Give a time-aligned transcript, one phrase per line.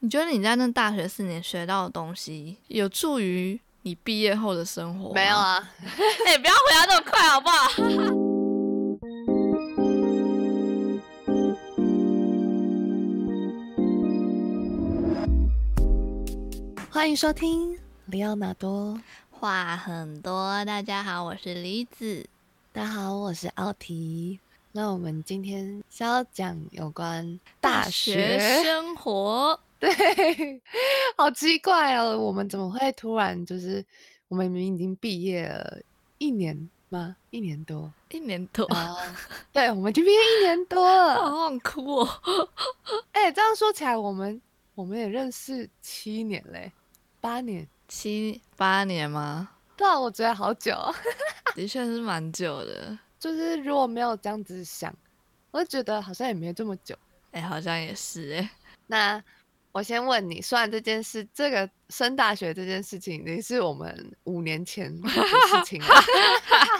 [0.00, 5.12] 你觉得你在那大学四年学到的东西，有助于你毕业后的生活？
[5.12, 5.58] 没有啊，
[6.24, 7.68] 哎、欸，不要回答那么快，好不好？
[16.88, 17.76] 欢迎收听
[18.06, 19.00] 里奥纳多
[19.32, 20.64] 话很多。
[20.64, 22.24] 大家好，我是李子。
[22.72, 24.38] 大家好，我是奥提。
[24.70, 29.58] 那我们今天是要讲有关大学，大学生活。
[29.78, 29.90] 对，
[31.16, 33.84] 好奇怪哦，我们怎么会突然就是
[34.28, 35.78] 我们明明已经毕业了
[36.18, 37.14] 一年吗？
[37.30, 38.96] 一年多，一年多啊？
[39.52, 42.08] 对，我们已经毕业一年多 了，好想哭哦！
[43.12, 44.40] 哎、欸，这样说起来，我们
[44.74, 46.72] 我们也认识七年嘞，
[47.20, 49.48] 八年，七八年吗？
[49.76, 50.74] 对啊，我觉得好久，
[51.54, 52.98] 的确是蛮久的。
[53.20, 54.92] 就是如果没有这样子想，
[55.52, 56.96] 我就觉得好像也没这么久。
[57.30, 58.50] 哎、欸，好像也是哎。
[58.88, 59.22] 那。
[59.72, 65.88] 我先问你，虽然这件事，这个升大学这件事情，你是我们五年前 的事情了。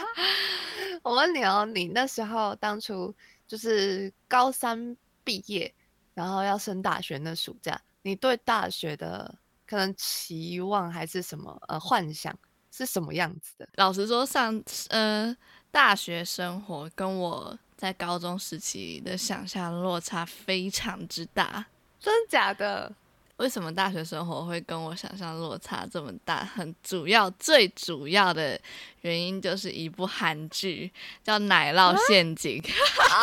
[1.05, 3.15] 我问你哦，你那时候当初
[3.47, 5.73] 就是高三毕业，
[6.15, 9.33] 然后要升大学那暑假，你对大学的
[9.67, 12.37] 可能期望还是什么呃幻想
[12.73, 13.69] 是什么样子的？
[13.77, 15.35] 老实说，上呃
[15.71, 21.65] 大学生活跟我在高中时期的想象落差非常之大。
[22.01, 22.93] 真的假的？
[23.37, 26.45] 为什么大学生活会跟我想象落差这么大？
[26.45, 28.61] 很主要、最主要的
[29.03, 32.61] 原因就是一部韩剧叫《奶酪陷阱》。
[32.99, 33.15] 好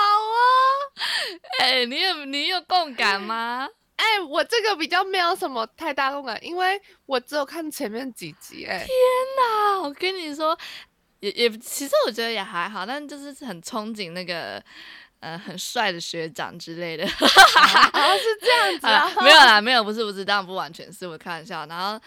[0.00, 0.46] 啊！
[1.58, 3.68] 哎、欸，你有你有共感吗？
[3.96, 8.70] 哎、欸，我这个比较没有什么太大共感，因为我只有看前面几集、欸。
[8.70, 8.88] 哎，天
[9.36, 9.80] 哪！
[9.82, 10.56] 我跟你说，
[11.18, 14.62] 也也其实我觉得也还好，但就是很憧憬那个。
[15.24, 17.08] 呃，很帅的学长之类的，啊，
[18.14, 19.10] 是这样子啊？
[19.22, 21.64] 没有 啦，没有，不是，不是，当然不完全是我开玩笑。
[21.64, 21.98] 然后，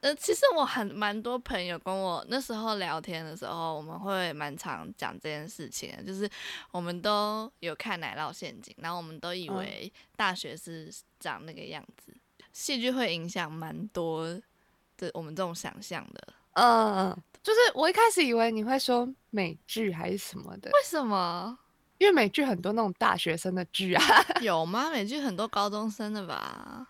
[0.00, 6.28] 呃，其实我很蛮多朋友跟我那时候聊天的时候，我们会蛮常讲这件事情，就是
[6.70, 12.12] 我们都有看《奶酪陷阱》，然后我们都以为大学是长那个样子。
[12.52, 14.26] 戏剧会影响蛮多
[14.98, 16.28] 的我们这种想象的。
[16.52, 21.58] 嗯，就是我一开始以为你会说美剧还是什么的，为什么？
[21.98, 24.02] 因为美剧很多那种大学生的剧啊，
[24.42, 24.90] 有吗？
[24.90, 26.86] 美剧很多高中生的吧？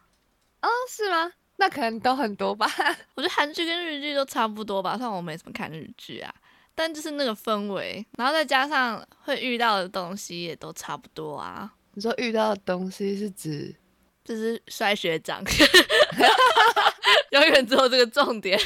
[0.63, 1.31] 哦，是吗？
[1.59, 2.67] 那可能都很多吧。
[3.15, 6.35] 我觉得韩剧跟日剧都差不多吧，虽然我没怎么看日剧啊，
[6.75, 11.73] 但就是那个氛围，然后再加上会遇到的东西也都差不多啊。
[11.95, 13.75] 你说遇到的东西是指
[14.23, 15.43] 就是摔学长，
[17.31, 18.59] 永远只有这个重点。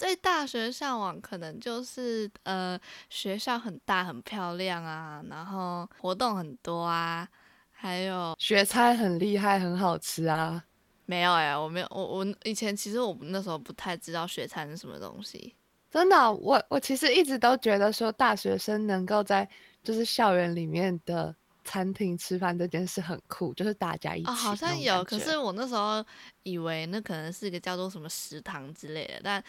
[0.00, 2.80] 对大学向往可能就是呃
[3.10, 7.28] 学校很大很漂亮啊，然后活动很多啊，
[7.70, 10.64] 还有学菜很厉害很好吃啊。
[11.04, 15.54] 没有哎、欸，我没有我我以前其实我那时候不太知道学餐是什么东西。
[15.90, 19.46] 真的、哦，我我其实一直都觉得说大学生能够在
[19.82, 21.36] 就是校园里面的。
[21.64, 24.28] 餐厅吃饭这件事很酷，就是大家一起。
[24.28, 26.04] 哦，好像有，可是我那时候
[26.42, 29.44] 以为那可能是一个叫做什么食堂之类的，但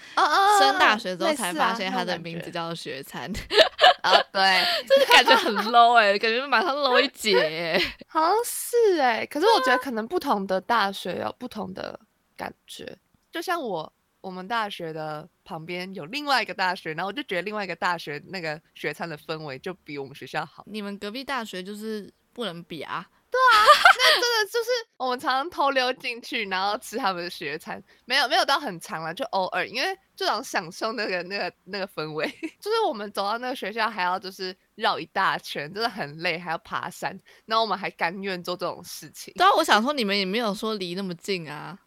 [0.60, 3.32] 升大学之后才发现它的名字叫做学餐。
[4.02, 7.80] 啊，哦、对， 就是感觉很 low 哎、欸，感觉马上 low 一截、欸。
[8.08, 12.00] 好像是哎、欸，可是我觉得可能不同的大学有不同的
[12.36, 12.98] 感觉，
[13.32, 13.92] 就像我。
[14.22, 20.64] 我们大学的旁边有另外一个大学，然后我就觉得另外一个大学那个学餐的氛围就比我们学校好。
[20.68, 23.06] 你们隔壁大学就是不能比啊？
[23.32, 23.64] 对啊，
[23.98, 32.28] 那真的就是 我们常常偷溜进去，然后吃他们的学餐，没有没有到很长了，就偶尔，因为就想享受那个那个那个氛围。
[32.60, 39.34] 就是我们走到那个学校还要就是绕一大圈，真的很累，还要爬山，然后我们还甘愿做这种事情。
[39.36, 41.80] 对啊，我想说你们也没有说离那么近啊。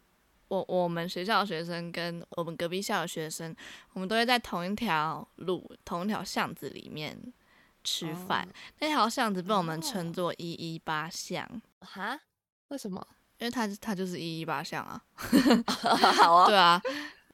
[0.47, 3.55] 我我们学校的学生跟我们隔壁校的学生，
[3.93, 7.17] 我们都会在同一条路、同一条巷子里面
[7.83, 8.43] 吃饭。
[8.43, 8.53] Oh.
[8.79, 11.49] 那条巷子被我们称作一一八巷。
[11.81, 12.19] 哈？Oh.
[12.69, 13.05] 为什么？
[13.37, 15.01] 因为它它就是一一八巷啊。
[16.15, 16.45] 好啊。
[16.47, 16.81] 对啊，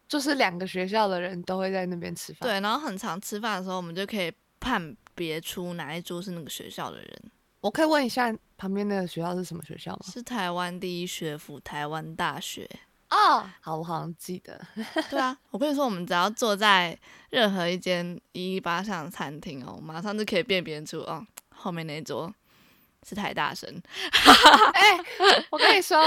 [0.07, 2.49] 就是两个学校的人都会在那边吃饭。
[2.49, 7.31] 对，然后很常吃饭的时候，我们就可以判别出哪一桌是那个学校的人。
[7.59, 9.99] 我可以问一下，旁边那个学校是什么学校吗？
[10.03, 12.67] 是台湾第一学府台湾大学。
[13.11, 14.59] 哦，oh, 好，我好像记得。
[15.11, 16.97] 对啊，我跟你说，我们只要坐在
[17.29, 21.21] 任何一间一一八巷的餐厅哦，马上就可以辨别出哦，
[21.53, 22.33] 后面那一桌
[23.07, 23.69] 是台大生。
[24.73, 25.03] 哎、欸，
[25.51, 26.01] 我跟你说，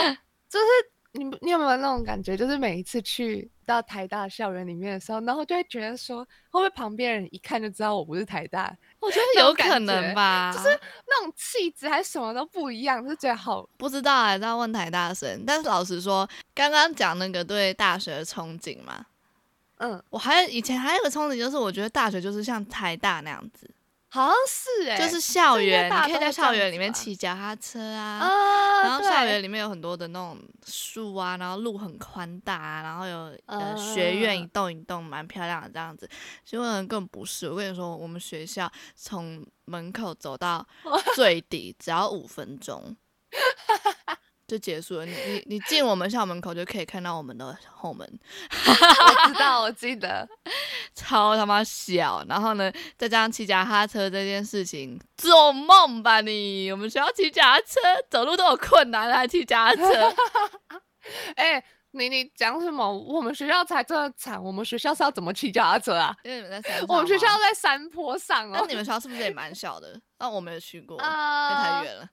[0.49, 0.65] 就是
[1.13, 2.35] 你你有没有那种感觉？
[2.37, 8.75] 就是每一次去到台大校园里面的时候，然后就会觉得说，会不会旁边人一看就知道我不是台大？
[9.05, 10.69] 我觉得有可能吧，就是
[11.07, 15.45] 那种气质还是什么都不一样，就觉得好不知道还是要问台大神。
[15.47, 19.05] 但是老实说，刚刚讲那个对大学的憧憬嘛，
[19.79, 23.71] 嗯，我还以前还有个憧憬，就是我觉得大学就是像台大那样子。
[24.15, 36.09] 好像是哎、欸，就是校园，你可以在校园里面骑脚踏车啊，啊然后校园里面有很多的那种树啊，然后路很宽大啊，然后有呃学院一栋一栋蛮漂亮的这样子。
[36.45, 40.65] 结果人更不是，我跟你说，我们学校从门口走到
[41.17, 42.97] 最底只要五分钟。
[44.47, 45.07] 就结束了。
[45.07, 48.07] 你你你进我们校门口就可以看到我们的后门。
[48.51, 50.29] 我知道，我记得，
[50.95, 52.25] 超他妈小。
[52.29, 56.71] 然后呢，再加上骑脚踏车这件事情，做梦吧你！
[56.71, 57.81] 我们学校骑脚踏车，
[58.11, 60.15] 走路都有困难，还骑脚踏车。
[61.37, 62.91] 哎、欸，你你讲什么？
[62.91, 66.15] 我们学校才这么惨，我们学校是要怎么骑脚踏车啊？
[66.23, 68.57] 因为你们在山，我们学校在山坡上哦。
[68.61, 70.01] 那你们学校是不是也蛮小的？
[70.19, 72.09] 那我没有去过， 啊、因为太远了，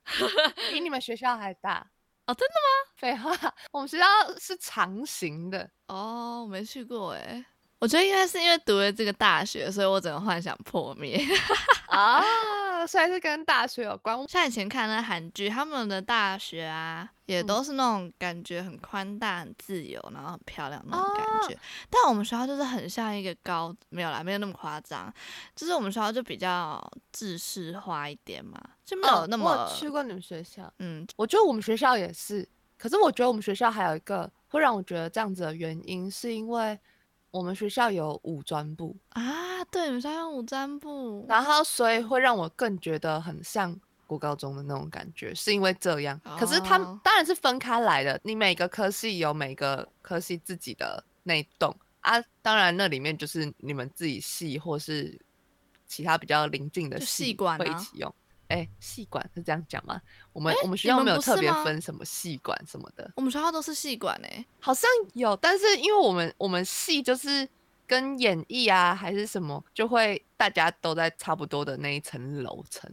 [0.70, 1.86] 比你们学校还大。
[2.32, 2.92] 哦，真的吗？
[2.96, 3.30] 废话，
[3.72, 4.04] 我们学校
[4.38, 7.44] 是长形的哦，我没去过哎。
[7.82, 11.20] 我觉得应该是因为读了这个大学，所以我整个幻想破灭
[11.90, 14.16] 啊，所以是跟大学有关。
[14.28, 21.56] 像以前看那韩剧，他们的大学啊，也都是那种感觉很宽大、很自由，然后很漂亮那种感觉。
[21.56, 25.12] 啊、但我们学校就是很像一个高，没有啦，没有那么夸张，
[25.56, 26.80] 就是我们学校就比较
[27.10, 29.50] 制式化一点嘛，就没有那么。
[29.50, 32.48] 哦、我去过你们学校，嗯，我觉得我们学校也是，
[32.78, 36.78] 可是我觉得我们学校还有一个会让我觉得这样子的原因，是因为。
[37.32, 43.74] 我们学校有五专部啊，对，你们学校有五专部，然后所以会让我更觉得很像
[44.06, 46.20] 国高中的那种感觉，是因为这样。
[46.24, 55.18] 哦、可是他们当然是分开来的，你每个科系有每个科系自己的那一栋啊，当然那里面就是你们自己系或是
[55.86, 58.14] 其他比较邻近的系馆会一起用。
[58.52, 60.00] 哎，系馆是这样讲吗？
[60.32, 63.10] 我们我们学校没有特别分什么系馆什么的。
[63.16, 67.48] 我们学校都是系馆哎，好像有，但是因为我们我们系就是
[67.86, 72.90] 跟演艺啊还是什么，就会大家都在差不多的那一层楼层。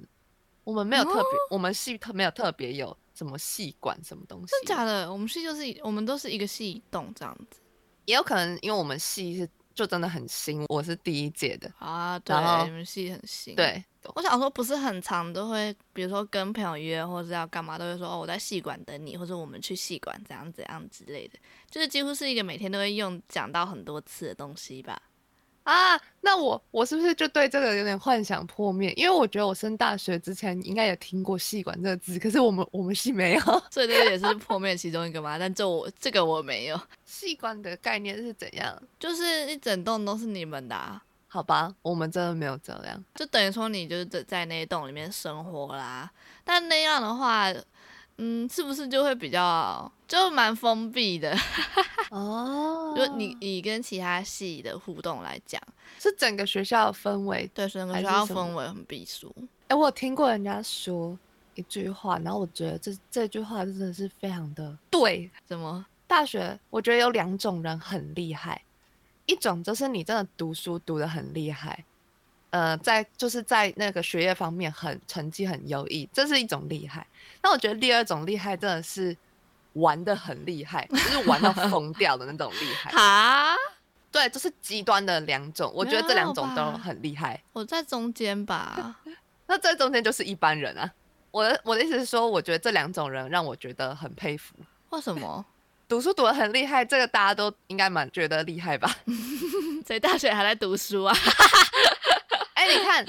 [0.63, 4.47] 我们没有特别，哦、我们系特没有特别有什么系馆什么东西。
[4.51, 5.11] 真假的？
[5.11, 7.59] 我们系就是我们都是一个系一栋这样子。
[8.05, 12.19] 也有可能因为我们系是就真的很新，我是第一届的啊。
[12.19, 12.35] 对，
[12.65, 13.55] 你们系很新。
[13.55, 13.81] 对。
[14.13, 21.39] 我想说，不是很常都会，比如说跟朋友约，或者要干嘛，都会说哦，我在戏馆等你，或者我们去戏馆怎样怎样之类的，
[21.71, 25.01] 就是几乎是一个每天都会用讲到很多次的东西吧。
[25.69, 28.91] 啊，那我我是不是就对这个有点幻想破灭？
[28.93, 35.37] 因为我觉得我升大学之前应该也听过系管这个字，可是我们我们系没有， 所以这也是破灭其中一个嘛。
[35.37, 36.81] 但这我这个我没有。
[37.05, 38.81] 系管的概念是怎样？
[38.99, 41.03] 就是一整栋都是你们的啊。
[41.31, 46.09] 好吧，我们真的没有这样，就等于说你就是在在那一栋里面生活啦。
[46.43, 47.53] 但那样的话，
[48.21, 51.33] 嗯，是不是就会比较就蛮封闭的？
[52.11, 55.61] 哦，就你你跟其他系的互动来讲，
[55.97, 59.33] 是整个学校的氛围，对，整个学校氛围很闭俗。
[59.69, 61.17] 哎，我有听过人家说
[61.55, 65.31] 一句话，然后我觉得这这句话真的是非常的对。
[65.45, 65.85] 怎么？
[66.05, 68.61] 大学我觉得有两种人很厉害。
[69.27, 71.85] 一种就是你真的读书读得很厉害，
[72.51, 77.05] 呃，在就是在那个学业方面很成绩很优异，这是一种厉害。
[77.41, 79.15] 那我觉得第二种厉害真的是
[79.73, 82.91] 玩的很厉害，就是玩到疯 掉的那种厉害。
[82.91, 83.55] 哈，
[84.11, 85.71] 对，就是极端的两种。
[85.75, 87.41] 我觉得这两种都很厉害。
[87.53, 88.97] 我在中间吧，
[89.47, 90.91] 那在中间就是一般人啊。
[91.31, 94.55] 我的我的意思是说，我觉得这两种人让我觉得很佩服。
[94.89, 95.45] 为什么？
[95.87, 98.95] 读书读得很厉害，这个大家都应该蛮觉得厉害吧？
[99.85, 101.15] 所以大学还在读书啊？
[102.69, 103.05] 你看，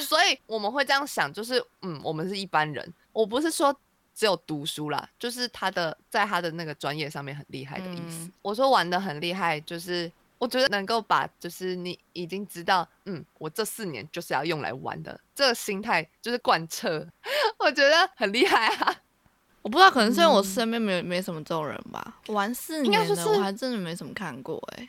[0.00, 2.94] 所以我们会这样想，就是嗯，我们是一般人。
[3.12, 3.74] 我不是说
[4.14, 8.24] 只有读书啦，就是他的在他的那个专业上面很厉害的意思。
[8.24, 17.06] 嗯、我说玩的很厉害，就是我觉得能够把就是你已经知道，嗯，我这四年就是要用来玩的这个心态，就是贯彻，
[17.58, 18.94] 我觉得很厉害啊。
[19.62, 22.16] 我不知道，可能是因为我身边没、嗯、没什么这种人吧。
[22.28, 24.88] 玩四年的，是我还真的没什么看过哎、欸。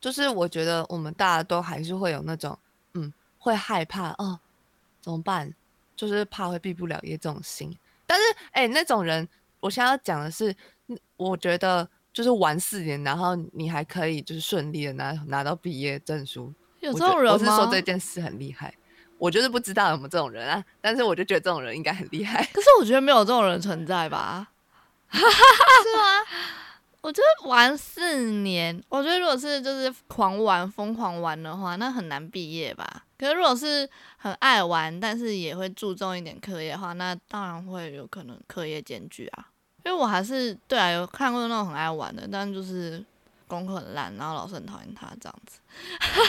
[0.00, 2.71] 就是我觉得我们大家都还是会有那种，嗯，
[3.42, 4.38] 会害怕哦，
[5.00, 5.52] 怎么办？
[5.96, 7.76] 就是怕会毕不了业这种心。
[8.06, 10.54] 但是，哎、欸，那种人，我现在要讲的是，
[11.16, 16.52] 我觉得就是玩四年，然后你还可以就是顺利的拿拿到毕业证书。
[16.78, 17.32] 有这种人吗？
[17.32, 18.72] 我是说这件事很厉害。
[19.18, 22.44] 我就是不知道有没有这种人啊，但是我就觉得这种人应该很厉害。
[22.52, 24.48] 可是我觉得没有这种人存在吧？
[25.12, 26.24] 是吗？
[27.02, 33.04] 我觉得玩四年，我觉得如果是就是狂玩、疯狂玩的话，那很难毕业吧。
[33.18, 39.48] 可是如果是很爱玩，但是也会注重一点课业的话，那当然会有可能课业兼具啊。
[39.84, 43.04] 因为我还是对啊，有看过那种很爱玩的，但就是
[43.48, 45.58] 功课很烂，然后老师很讨厌他这样子，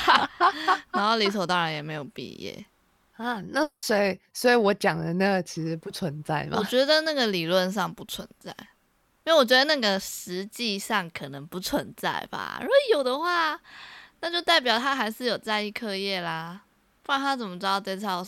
[0.91, 2.65] 然后理所当然也没有毕业
[3.17, 3.39] 啊。
[3.49, 6.57] 那所以，所以我讲的那个其实不存在吗？
[6.57, 8.55] 我觉得那个理论上不存在。
[9.25, 13.59] 因为我觉得那个实际上可能不存在吧，如果有的话，
[14.19, 16.61] 那就代表他还是有在意课业啦，
[17.03, 18.25] 不然他怎么知道这次要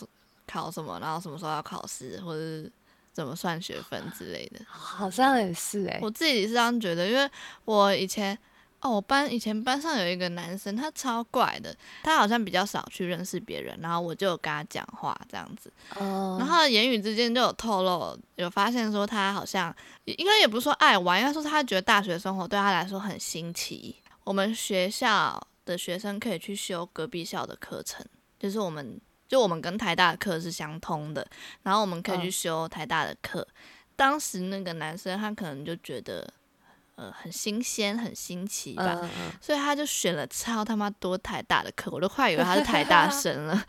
[0.48, 2.72] 考什么，然后什么时候要考试，或者是
[3.12, 4.60] 怎么算学分之类的？
[4.68, 7.30] 好像也是诶、欸，我自己是这样觉得，因为
[7.66, 8.38] 我以前。
[8.86, 23.96] 哦，我班以前班上有一个男生，他超怪的，他好像比较少去认识别人，然后我就有跟他讲话这样子，哦，然后言语之间就有透露，有发现说他好像应该也不是说爱玩，应该说他觉得大学生活对他来说很新奇。
[24.24, 28.06] 我们学校的学生可以去修隔壁校的课程，
[28.38, 31.26] 就是我们就我们跟台大的课是相通的，
[31.64, 33.48] 然后我们可以去修台大的课。
[33.96, 36.32] 当时那个男生他可能就觉得。
[36.96, 43.66] 呃，很新鲜，很新奇吧，嗯嗯，所以他就选了超他妈多台大的课，我都快以为他是台大 生了，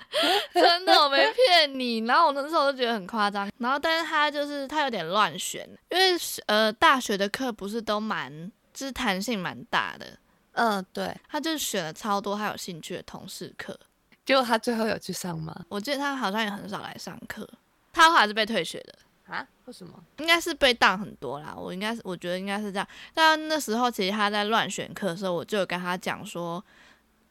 [0.55, 1.99] 真的，我没骗你。
[2.07, 6.17] 然后我那时候就觉得很夸张，然后但是他就是他有点乱选，因为
[6.47, 8.31] 呃大学的课不是都蛮
[8.73, 10.07] 就是弹性蛮大的，
[10.53, 13.77] 嗯，对，他就选了超多他有兴趣的同事课，
[14.25, 15.65] 结果他最后有去上吗？
[15.69, 17.49] 我记得他好像也很少来上课，
[17.93, 18.95] 他后来是被退学的。
[19.27, 19.47] 啊？
[19.65, 19.93] 为什么？
[20.19, 21.55] 应该是被当很多啦。
[21.57, 22.89] 我应该是，我觉得应该是这样。
[23.13, 26.65] 但那时候其实他在乱选课的时候，我就有跟他讲说，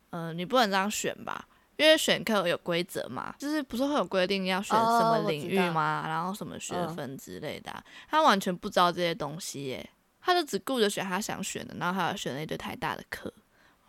[0.10, 1.48] 呃，你不能这样选吧，
[1.78, 6.04] 因为选课有规则嘛，就是不是会有规定要选什么领域吗？
[6.06, 7.84] 哦、然后什么学分之类的、啊。
[8.10, 13.34] 他完全不知道这些东西耶，他就只顾着选他想选的，然后还有选了一堆太大的课。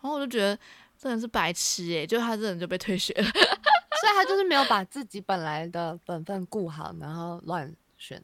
[0.01, 0.57] 然后我就觉得
[0.97, 7.75] 真的是白痴耶，就他这人就被退学了， 所以他就是没有把自己本来的本分顾好，然后乱。
[7.97, 8.23] 选，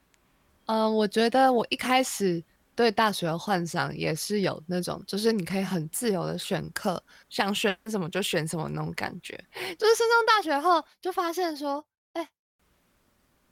[0.66, 2.44] 嗯、呃，我觉得我一开始
[2.76, 9.34] 对大学的幻想也是有那种，就是你可以很自由的选课，想选什么就选什么那种感觉。
[9.78, 12.30] 就是升上大学后，就发现说，哎、欸，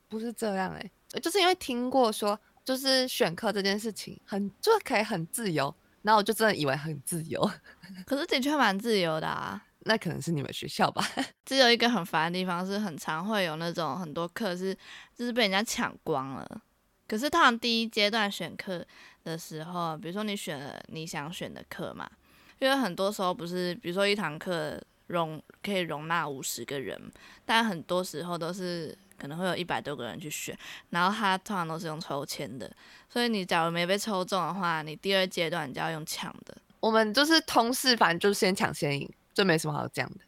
[0.08, 7.48] 不是这样哎、欸，就是因为听过说，就是选课这件事情很就可以很自由，然后我就真的以为很自由，
[8.06, 9.64] 可是的确蛮自由的啊。
[9.84, 11.04] 那可能是你们学校吧。
[11.44, 14.74] 只有一个很烦的地方，是很常会有那种很多课是
[15.14, 16.62] 就是被人家抢光了。
[17.08, 18.84] 可是通常第一阶段选课
[19.24, 22.10] 的时候，比如说你选了你想选的课嘛，
[22.58, 26.98] 因为很多时候不是，比如说一堂课容可以容纳五十个人，
[27.44, 30.56] 但很多时候都是可能会有一百多个人去选，
[30.90, 32.70] 然后他通常都是用抽签的，
[33.10, 36.56] 所以你假如没被抽中的话，你第二阶段你就要用抢的。
[36.80, 39.08] 我们就是通识，反正就先抢先赢。
[39.34, 40.20] 这没什么好讲的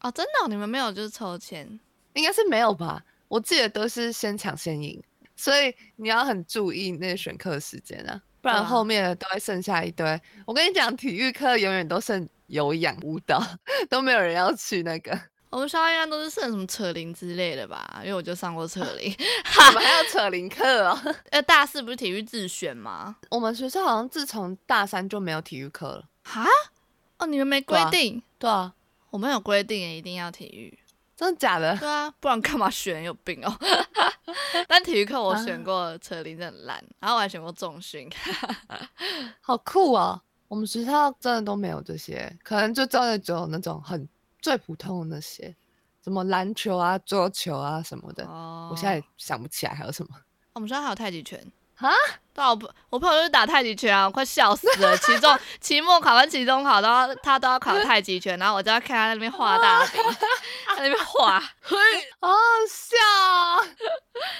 [0.00, 1.78] 哦，真的、哦，你们没有就是抽签，
[2.14, 3.04] 应该是没有吧？
[3.28, 5.02] 我记得都是先抢先赢，
[5.36, 10.06] 所以你要很注意那个选课时间啊，不然后面都会剩下一堆。
[10.06, 13.40] 啊、我跟你讲，体育课永远都剩有氧舞蹈，
[13.88, 15.16] 都没有人要去那个。
[15.50, 18.00] 我们学校应该都是剩什么扯铃之类的吧？
[18.02, 19.14] 因为我就上过扯铃，
[19.68, 20.98] 我们还有扯铃课哦。
[21.30, 23.16] 呃，大四不是体育自选吗？
[23.30, 26.04] 我们学校好像自从大三就没有体育课了。
[26.24, 26.46] 哈？
[27.20, 28.22] 哦，你们没规定？
[28.38, 28.74] 对啊，
[29.10, 30.76] 我们有规定，一定要体育。
[31.14, 31.76] 真的假的？
[31.76, 33.02] 对啊，不然干嘛选？
[33.02, 33.54] 有病哦！
[34.66, 38.08] 但体育课我选过，扯铃真的很烂，然后我还选过重训，
[39.42, 40.20] 好酷哦！
[40.48, 44.08] 我们学校真的都没有这些，可能就真的只有那种很
[44.40, 45.54] 最普通的那些，
[46.02, 48.24] 什么篮球啊、桌球啊什么的。
[48.24, 50.10] 哦，我现在想不起来还有什么。
[50.54, 51.40] 我们学校还有太极拳。
[51.88, 51.94] 啊！
[52.32, 54.96] 对啊，我我朋友就是打太极拳啊，我快笑死了。
[54.98, 60.00] 期中、期末考完期中考都要他都要考太极拳， 然后我就要看他在那边画大饼，
[60.76, 61.76] 在那边画，好
[62.20, 62.28] 好
[62.68, 62.96] 笑，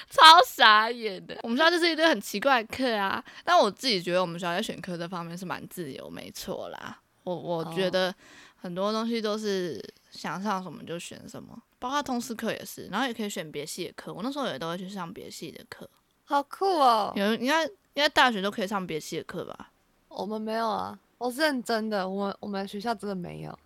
[0.09, 1.37] 超傻眼的。
[1.43, 6.99] 我们学校就是一堆很奇怪的课啊，但我自己觉得我们学校在选课这方面是蛮自由，没错啦。
[7.25, 8.15] 我我觉得
[8.57, 14.13] 很多东西都是想上什么就选什么，包括通识课也是，然后也可以选别系的课。
[14.13, 15.89] 我那时候也都会去上别系的课。
[16.31, 17.13] 好酷哦！
[17.17, 19.73] 有应该应该大学都可以上别系的课吧？
[20.07, 22.09] 我们没有啊，我是认真的。
[22.09, 23.59] 我们我们学校真的没有，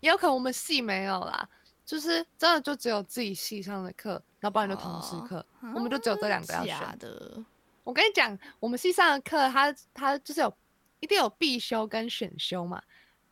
[0.00, 1.48] 也有可能我们系没有啦。
[1.86, 7.40] 就是真的就只有自己系上的课，然后不然就同事课，哦、我们就只有这两个要选的。
[7.84, 10.52] 我跟你讲，我们系上的课，它它就是有
[10.98, 12.82] 一定有必修跟选修嘛。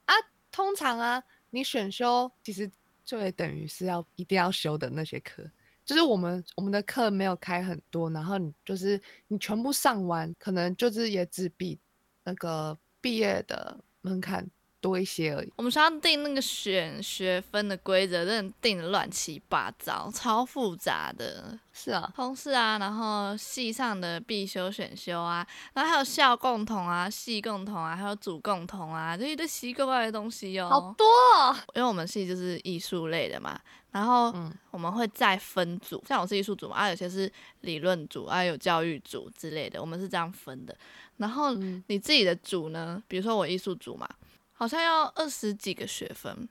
[0.04, 0.14] 啊，
[0.52, 2.70] 通常啊，你选修其实
[3.04, 5.42] 就也等于是要一定要修的那些课。
[5.86, 11.78] 就是我们我们的课没有开很多，然后你就是你全部上完，可能就是也只比
[12.24, 14.46] 那个毕业的门槛
[14.86, 15.52] 多一些而已。
[15.56, 21.58] 我们学校定那个选学分的规则，真的定的乱七八糟，超复杂的。
[21.72, 30.70] 是啊，通识啊，然后系上的必修、选修啊，然后还有校共同啊、系共同啊，还有组共同啊，就一堆奇怪怪的东西哦。
[30.70, 34.34] 好多哦，因为我们系就是艺术类的嘛，然后
[34.70, 40.74] 我们会再分组，像我是艺术组嘛，啊，有些是理论组啊，有教育组之类的，我们是这样分的。
[41.18, 41.52] 然后
[41.88, 44.08] 你自己的组呢，比如说我艺术组嘛，
[44.56, 46.48] 好像要二十几个学分，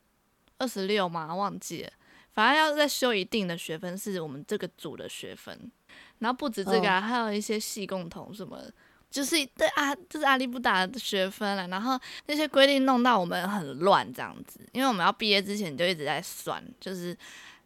[0.60, 1.92] 二十六吗，忘记了。
[2.32, 5.72] 反正要再修一定的学分，是我们这个组的学分，
[6.20, 8.62] 然后不止这个啊，还有一些系共同什么，
[9.10, 11.66] 就是对啊，就是阿里不达的学分了。
[11.70, 17.18] 然后那些规定弄到我们很乱这样子，因为我们要毕业之前就一直在算，就是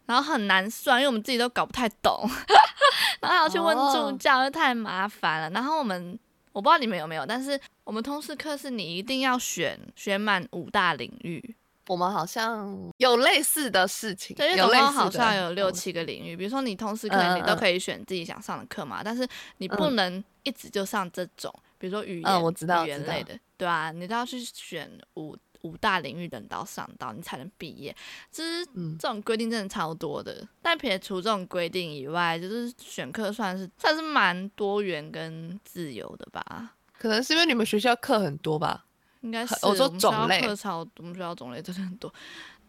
[0.05, 2.29] 然后很难算，因为我们自己都搞不太懂，
[3.21, 5.49] 然后还要去问助教，就太麻烦了。
[5.49, 6.17] 然后我们
[6.51, 11.55] 我不知道你们有没有，但是我们通识课是你一定要选选满五大领域。
[11.87, 19.27] 我们好像有类似的事情，对，有类似好像有六七个领域，比如说你通识课你都可以选自己想上的课嘛，嗯、但是
[19.57, 27.95] 你不能一直就上这种，嗯、比如说语言、嗯、我知道、语言类的，对啊，你都要去选五五大领域等到上到你才能毕业，
[28.31, 28.65] 其实
[28.97, 30.33] 这种规定真的超多的。
[30.41, 36.75] 嗯、但撇除这种规定以外，就是选课算是算是蛮多元跟自由的吧。
[36.97, 38.85] 可能是因为你们学校课很多吧。
[39.21, 42.13] 应该是我说种类课超，我们学校种类真的很多。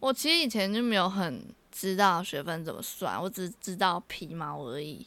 [0.01, 5.07] 我其实以前就没有很知道学分怎么算，我只知道皮毛而已。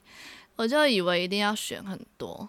[0.55, 2.47] 我就以为一定要选很多，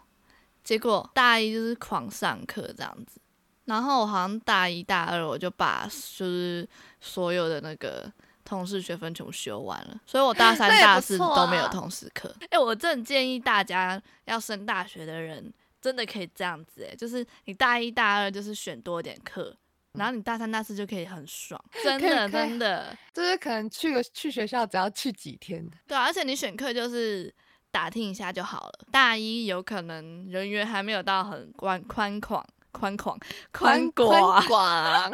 [0.62, 3.18] 结果大一就是狂上课这样子。
[3.66, 6.68] 然后我好像大一大二我就把就是
[7.00, 8.11] 所有的那个
[8.44, 12.28] 通识学分全部修完了，所以我大三大四都没有通识课。
[12.40, 15.52] 哎、啊欸，我真的建议大家要升大学的人。
[15.85, 19.54] 真的可以这样子诶，就是你大一大二就是选多点课，
[19.92, 27.30] 然后你大三大四就可以很爽，真的真的，就是可能去个去学校只要去几天，对啊，而且你选课就是
[27.71, 28.73] 打听一下就好了。
[28.90, 32.42] 大一有可能人员还没有到很宽宽广
[32.75, 33.19] 宽广
[33.52, 35.10] 宽广广，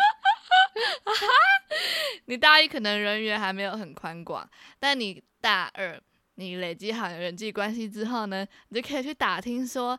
[2.26, 4.48] 你大一可能人缘还没有很宽广，
[4.80, 6.00] 但你大二
[6.34, 9.96] 你累积好人际关系之后呢，你就可以去打听说。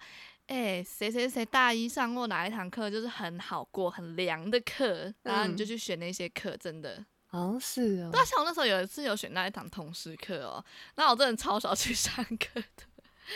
[0.47, 7.05] 哎，谁谁谁大一上过哪一堂课，就是很好过、很凉的课，然后你就去选那些课，真的。
[7.27, 8.09] 好哦、是哦。
[8.11, 10.61] 对啊，像我那时候有一次有选那一堂通识课哦，
[10.95, 12.83] 那我真的超少去上课的，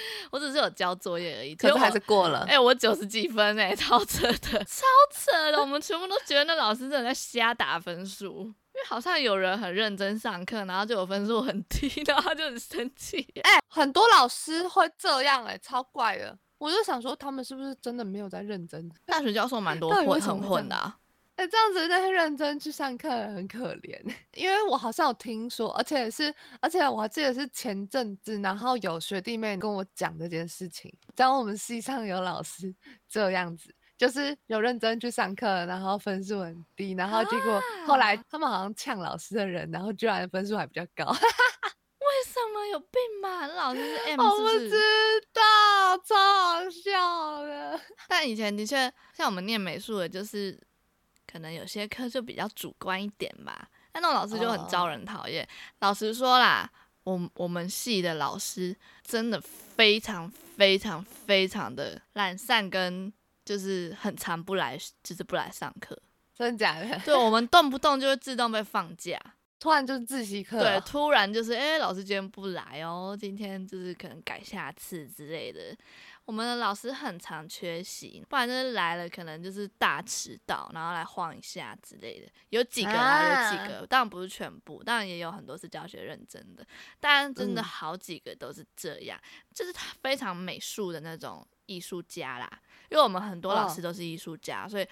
[0.32, 1.56] 我只是有交作业而已。
[1.56, 2.46] 可是还是过了。
[2.48, 5.60] 哎，我九十几分哎， 超扯的，超扯的。
[5.60, 13.28] 我们全部都觉得那老师真的在瞎打分数，因为好像有人很认真上课，然后就有分数很低， 然后他就很生气。
[13.44, 16.38] 哎，很多老师会这样哎，超怪的。
[16.58, 18.90] 我就想说，他们是不是真的没有在认真？
[19.06, 20.98] 大学教授蛮多混很混的，啊，
[21.36, 24.00] 哎、欸，这样子在认真去上课很可怜。
[24.36, 32.74] 因为我好像有听说，而且是，而且我还记得是前阵子，然后有学弟妹跟我讲这件事情，讲我们系上有老师
[33.10, 41.12] 这样子，就是有认真去上课，然后分数很低，然后结果后来他们好像呛老师的人，然后居然分数还比较高。
[42.06, 42.90] 为什么有病
[43.22, 43.46] 吧？
[43.48, 44.54] 老师是 M 是不是？
[44.54, 44.80] 我不知
[45.34, 47.78] 道，超好笑的。
[48.08, 50.58] 但以前的确，像我们念美术的，就是
[51.36, 53.68] 可能有些课就比较主观一点吧。
[53.92, 55.44] 但那种老师就很招人讨厌。
[55.44, 55.90] Oh.
[55.90, 56.70] 老实说啦，
[57.04, 63.12] 我我们系的老师真的非常非常非常的懒散，跟
[63.44, 66.02] 就是很常不来，就是不来上课。
[66.34, 67.00] 真的假的？
[67.00, 69.20] 对，我们动不动就会自动被放假。
[69.60, 75.76] 突然就是自习课，对，突然就是，哎、欸，老师今天不来哦，今天就是可能改下次之类的。
[76.26, 82.28] 我们的老师很常缺席，不然就是来了，可能就是大迟到，然后来晃一下之类的。
[82.50, 86.66] 有几个啊，有几个，当然不是全部，当然也有很多是教学认真的，
[87.00, 92.50] 但真的好几个都是这样，嗯、就是他非常美术的那种艺术家啦。
[92.90, 94.88] 因为我们很多老师都是艺术家，哦、所以。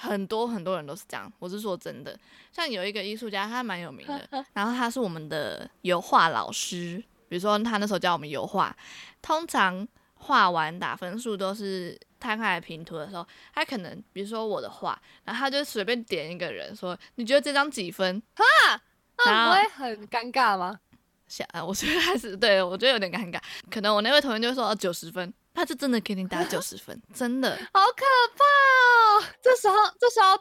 [0.00, 2.16] 很多很多人都是这样，我是说真的。
[2.52, 7.02] 像有一个艺术家，他蛮有名的， 然后他是我们的油画老师。
[7.28, 8.76] 比如说他那时候教我们油画，
[9.20, 18.80] 通常画完打分数都是摊开来评图的时候，他可能比如说我的画，然后他就随便点一个人说：“你觉得这张几分？”哈，
[19.24, 20.78] 那不会很尴尬吗？
[21.26, 23.40] 想，我觉得还是对，我觉得有点尴尬。
[23.70, 25.32] 可能我那位同学就说九十分。
[25.54, 28.04] 他就真的给你打 九十分，真的好可
[28.36, 29.34] 怕哦！
[29.42, 30.40] 这时候，这时候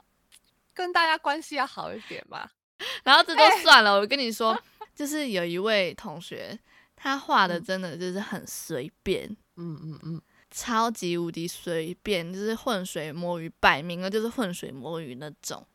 [0.76, 2.48] 跟大家关系要好一点吧。
[3.04, 4.56] 然后这都算了，欸、我跟你说，
[4.94, 6.56] 就是有一位同学，
[7.00, 15.66] 他画的真的就是很随便，嗯嗯嗯，超级无敌随便，就是浑水摸鱼，摆明了就是浑水摸鱼那种。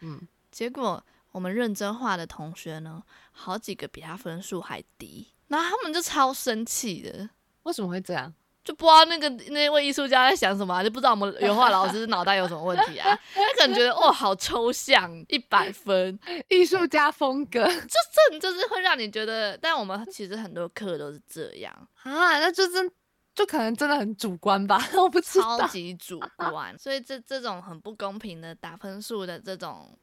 [0.00, 7.30] 嗯，结果我们认真画的同学呢，好几个比他分数还低，然后他们就超生气的。
[7.62, 8.32] 为什么会这样？
[8.64, 13.18] 就不知道那个那位艺术家在想什么、啊，就不知道我们油画老师脑袋有什么问题啊？
[13.34, 17.96] 他可能觉得哦，好抽象，一百分，艺术家风格， 就
[18.30, 21.72] 这就是会让你觉得，但我们其实很多课都是这样
[22.02, 22.90] 啊，那就真
[23.34, 29.98] 就可能真的很主观吧， 我不知道，超级主观，所以这这种很不公平的打分数的这种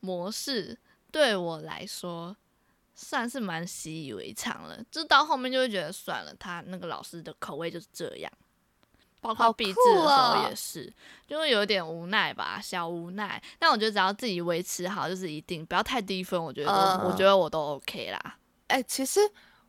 [0.00, 0.78] 模式，
[1.10, 2.36] 对我来说。
[2.94, 8.32] 算是蛮习以为常了，就到后面就会觉得算了，他那个老师的口味就是这样，
[9.20, 10.92] 包括毕制的时候也是，哦、
[11.26, 13.42] 就会有点无奈吧，小无奈。
[13.58, 18.36] 但我觉得只要自己维持好，就是一定不要太低分，我觉得、呃、我觉得我都 OK 啦。
[18.68, 19.20] 哎、欸，其实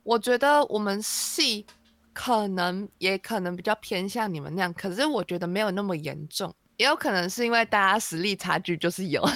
[0.03, 1.65] 我觉得我们系
[2.13, 9.27] 可能也可能比较偏向你们那样，可是我觉得没有那么严重，也有可能是因为大家实力差距就是有。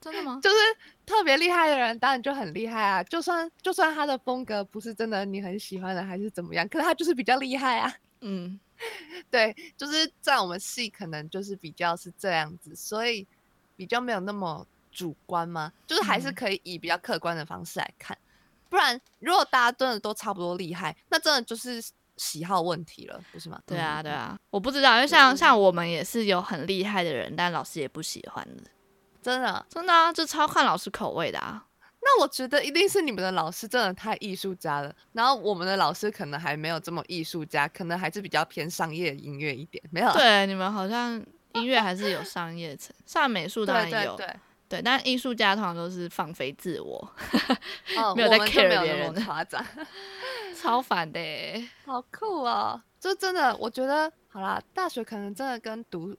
[0.00, 0.38] 真的吗？
[0.42, 0.56] 就是
[1.06, 3.02] 特别厉害的人，当然就很厉害啊。
[3.04, 7.94] 就算就算他的风格不是真的你很喜欢的，还是怎么样，可是他就是比较厉害啊。
[8.20, 8.58] 嗯，
[9.30, 13.26] 对，就是在我们系可能就是比较是这样子，所以
[13.76, 18.16] 比较没有那么主观嘛，就是还是可以以比较客观的方式来看。
[18.16, 18.24] 嗯、
[18.70, 21.82] 不然，如果大家真的都差不多厉害，那真的就是
[22.16, 23.60] 喜好问题了，不是吗？
[23.66, 28.62] 对啊，对啊，我不知道，因为像像我们也是有很厉害的人，但老师也不喜欢的。
[29.24, 31.64] 真的，真的啊，就超看老师口味的啊。
[32.06, 39.82] 那我觉得一定是你们的老师真的太艺术家了，然后我们的老师可能还没有这么艺术家，可能还是比较偏商业音乐一点。
[39.90, 40.12] 没有？
[40.12, 41.14] 对，你们好像
[41.54, 44.36] 音乐还是有商业层，上美术当然有，对，
[44.68, 47.10] 对，但艺术家通常都是放飞自我，
[47.96, 49.64] 哦、没有在 care 别人夸张，
[50.60, 52.78] 超烦的耶， 好酷哦！
[53.00, 56.14] 就真的，我觉得好啦，大学可能真的跟读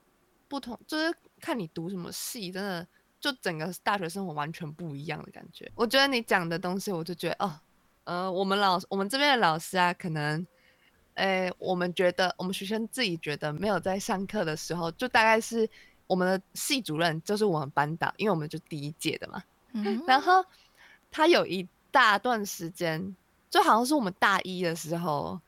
[0.48, 2.88] 不同，就是看你读什么系，真的。
[3.26, 5.72] 就整个大学生活完全不一样的感觉。
[5.74, 7.60] 我觉得你讲的东西，我就觉得哦，
[8.04, 10.46] 呃，我们老我们这边的老师啊，可能，
[11.16, 15.68] 诶，我们觉得我们学生自己觉得没有在上课的时候，就大概是
[16.06, 19.44] 我们的系主任就是我们班导，因为我们就第一届的嘛。
[19.74, 20.04] 嗯。
[20.06, 20.46] 然后
[21.10, 23.16] 他有一大段时间，
[23.50, 25.42] 就好像是我们大一的时候。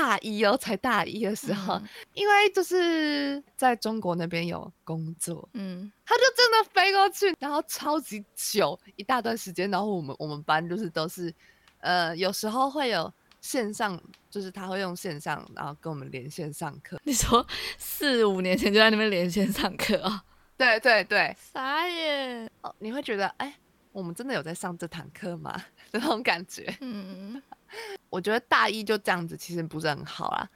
[0.00, 11.34] 大一哦，才大一的时候，嗯、因为就是在中国那边有工作，嗯，他就真的飞过去，然后超级久一大段时间，然后我们我们班就是都是，
[11.80, 16.96] 呃，有时候会有线上，就是他会用线上，然后跟我们连线上课。
[17.02, 17.44] 你说
[17.76, 20.24] 四五年前就在那边连线上课 啊？
[20.56, 22.72] 对对对，傻眼哦！
[22.78, 23.52] 你会觉得，哎，
[23.90, 25.60] 我们真的有在上这堂课吗？
[25.90, 27.42] 那种感觉，嗯。
[28.10, 30.48] 我觉得大一就这样子，其实不是很好啦。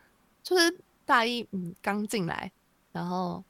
[0.42, 2.50] 就是大一，嗯，刚进来，
[2.92, 3.42] 然后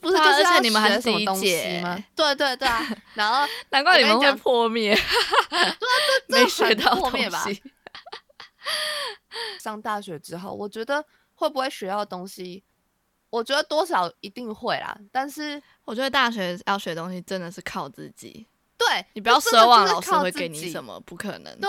[0.00, 1.96] 不是就是要学什么东西吗？
[2.14, 2.84] 对对对啊！
[3.14, 4.96] 然后 难怪你们会破灭，
[6.28, 7.44] 没学到破灭吧？
[9.60, 12.64] 上大学之后，我觉得会不会学到东西？
[13.30, 14.98] 我觉得多少一定会啦。
[15.12, 18.46] 但是我觉得大学要学东西真的是靠自己。
[18.78, 21.60] 对，你不要奢望老师会给你什么，不可能。
[21.60, 21.68] 对，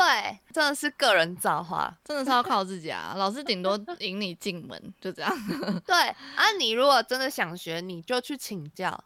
[0.54, 3.16] 真的是个人造化，真的是要靠自己啊！
[3.18, 5.36] 老师顶多引你进门，就这样。
[5.88, 9.04] 对啊，你如果真的想学，你就去请教。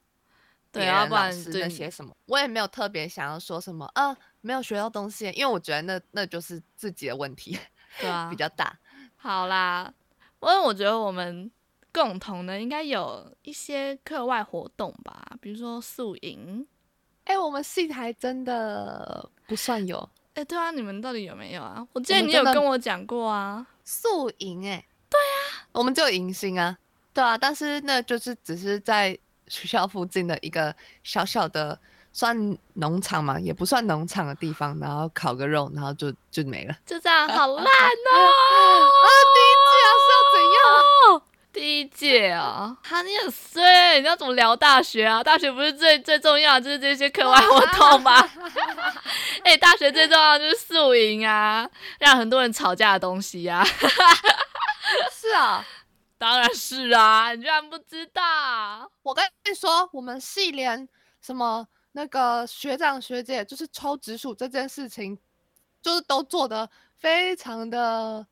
[0.70, 7.58] 对啊，不然那些什么，我也没有特别想要说什么啊，没有学到东西，因为我觉得那那就是自己的问题，
[8.02, 8.78] 对啊，比较大。
[9.16, 9.94] 好啦，
[10.42, 11.50] 因为我觉得我们
[11.94, 16.68] 共同的应该有一些课外活动吧，比如说宿营。
[17.26, 19.98] 哎、欸，我们戏台真的不算有。
[20.36, 21.86] 哎、欸，对啊，你们到底有没有啊？
[21.94, 23.66] 我记得你有跟我讲过啊。
[23.86, 26.78] 宿营，哎，对啊，我们就有迎新啊。
[27.14, 31.78] 对啊，但是那就是只是在学校附近的一个小小的
[32.12, 36.76] 算农场嘛，也不算农场的地方，然后烤个肉，然后就就没了。
[36.86, 37.66] 就这样，好 烂哦！
[37.66, 40.62] 啊，第一季啊是要怎样？
[41.54, 45.24] 第一届啊，哈，你很衰，你要怎么聊大学啊？
[45.24, 48.28] 大学不是最最重要的就是这些课外活动吗？
[49.46, 53.66] 哎、欸，大学最重要的就是宿营啊，让很多人吵架的东西呀、啊。
[55.14, 55.64] 是啊，
[56.18, 58.92] 当然是啊，你居然不知道？
[59.04, 60.90] 我跟你说，我们系连
[61.22, 65.20] 什么那个学长学姐，就是抽直属这件事情，
[65.84, 68.26] 就是都做的非常的。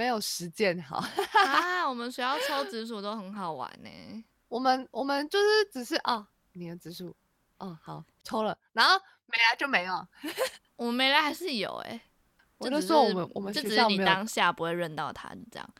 [0.00, 0.96] 没有实践好
[1.44, 1.86] 啊！
[1.86, 4.24] 我们学校抽紫薯都很好玩呢。
[4.48, 7.14] 我们我们就是只是哦，你的紫薯
[7.58, 10.08] 哦好抽了，然后没来就没 有。
[10.76, 12.00] 我们没来还是有哎，
[12.56, 15.70] 我就说我们我们就只是你当下不会认到他，就这样。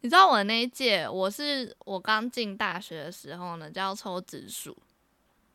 [0.00, 4.74] 你知道我那一届，我是我刚进大学的时候呢，就要抽紫薯。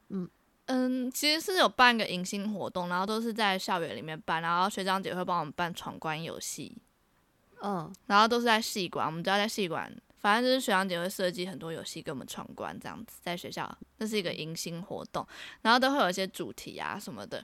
[0.09, 0.29] 嗯
[0.67, 6.77] 嗯，其实是有办个迎新活动，然后都是在校园里面办，然后学长姐会帮我们办闯关游戏。
[7.61, 15.25] 嗯，然后都是在戏馆，我们都要在戏馆，反正就是学长姐会设计很多游戏给我们闯关，这样子在学校，那是一个迎新活动，
[15.61, 17.43] 然后都会有一些主题啊什么的。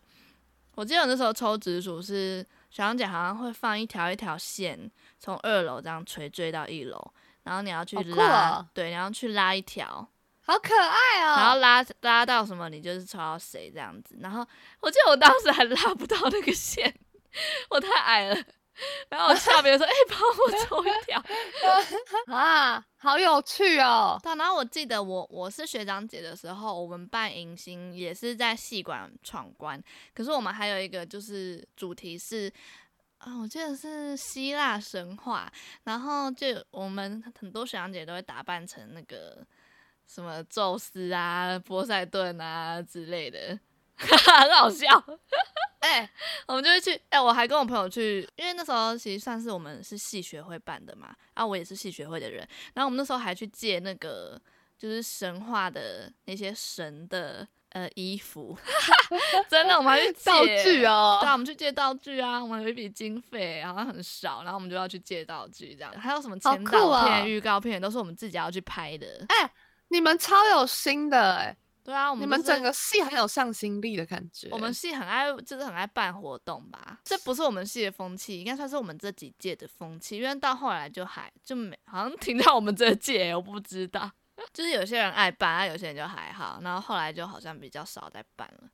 [0.76, 7.00] 我记得我那时候抽紫薯是学长姐好像会放一条一条线，从二楼这样垂坠到一楼，
[7.44, 10.08] 然后你要去拉，哦、对，你要去拉一条，
[10.42, 11.36] 好可爱哦。
[11.38, 14.18] 然后拉拉到什么，你就是抽到谁这样子。
[14.20, 14.46] 然后
[14.80, 16.94] 我记得我当时还拉不到那个线，
[17.70, 18.38] 我太矮了。
[19.10, 21.24] 然后我下边说：“哎、欸，帮我抽一条
[22.36, 29.82] 啊，好有趣哦！”对，然后我记得我我是学长姐的时候，我们办迎新也是在戏馆闯关。
[30.14, 32.52] 可是我们还有一个就是主题是
[33.18, 35.52] 啊，我记得是希腊神话。
[35.84, 39.46] 然后就我们很多学长姐都会打扮成那个
[40.06, 43.60] 什么宙斯啊、波塞顿啊之类的，
[44.42, 44.88] 很好笑。
[45.80, 46.10] 哎、欸，
[46.48, 46.94] 我们就会去。
[47.10, 51.08] 哎、欸，我还跟我朋友去，因为那时候其实算是我们是系学会办的嘛。
[51.08, 52.48] 然啊，我也是系学会的人。
[52.74, 54.40] 然后我们那时候还去借那个，
[54.78, 58.58] 就是神话的那些神的呃衣服。
[59.50, 61.20] 真的，我们还去借道具哦。
[61.22, 62.44] 对啊，我们去借道具啊。
[62.44, 65.94] 我们有一笔经费，好像很少，然后我们就要去借道具这样。
[65.94, 69.26] 还有什么前导片、哦、预告片，都是我们自己要去拍的。
[69.30, 69.52] 哎、欸，
[69.90, 71.58] 你们超有心的哎、欸。
[71.88, 74.50] 对啊，我们、就是、你们整个系很有向心力的感觉。
[74.52, 77.00] 我们系很爱，就是很爱办活动吧。
[77.06, 80.18] 这不是我们系的风气，应该算是我们这几届的风气。
[80.18, 84.12] 因为到后来就还就没，好像停到我们这届，我不知道。
[84.52, 86.60] 就是有些人爱办，啊，有些人就还好。
[86.62, 88.70] 然后后来就好像比较少在办了。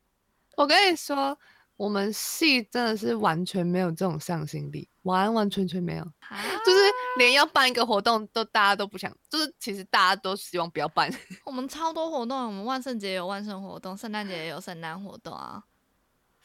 [0.58, 1.38] 我跟你说。
[1.76, 6.80] 我们系真的是完全没有这种向心力，完完全全没有，就是
[7.18, 11.10] 连要办一个活动都大家都不想，就是其实大家都希望不要办。
[11.46, 15.64] 我们超多活动，我们万圣节有万圣活动，圣诞节也有圣诞活动啊，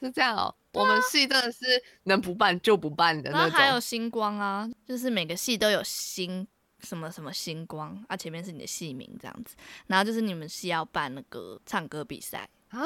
[0.01, 0.55] 是这样哦。
[0.75, 1.65] 我们系真的是
[2.05, 3.41] 能不办就不办的那种。
[3.41, 6.47] 然后还有星光啊，就是每个系都有星
[6.81, 12.81] 什么什么星光啊，前面是你的系名这样子，然后就是你们系要办那个唱歌比赛啊。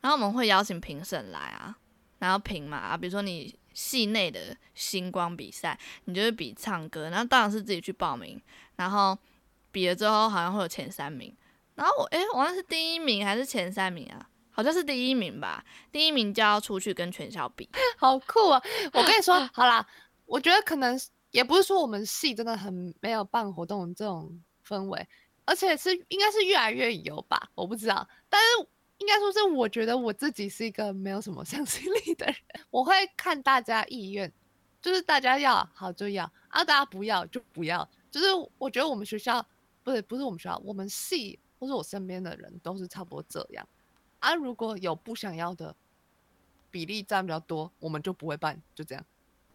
[0.00, 1.76] 然后我们会邀请评审来啊，
[2.18, 8.38] 然后评嘛啊，比如说你系内的星光比赛，你就是比唱歌，然后当然是自己去报名，
[8.76, 9.16] 然后
[9.72, 11.34] 比了之后好像会有前三名，
[11.76, 14.28] 然后我诶，我好像是第一名还是前三名啊？
[14.50, 17.66] 好像是第一名吧，第一名就要出去跟全校比，
[17.96, 18.62] 好酷啊！
[18.92, 19.86] 我跟你说，好啦，
[20.26, 24.38] 我觉得可能也不是说我们系真的很没有办活动这种
[24.68, 25.08] 氛围，
[25.46, 28.68] 而且是应该是越来越有吧，我不知道，但是。
[29.00, 32.34] 应该说是，我觉得我自己是一个没有什么 向心力的人。
[32.70, 34.30] 我会看大家意愿，
[34.82, 37.88] 就是大家要好就要，啊，大家不要就不要。
[38.10, 38.26] 就是
[38.58, 39.44] 我觉得我们学校
[39.82, 43.66] 不是不是我们学校，我们系或是我身边的人都是差不多这样。
[44.18, 45.74] 啊，如果有不想要的
[46.70, 49.02] 比例占比较多，我们就不会办，就这样。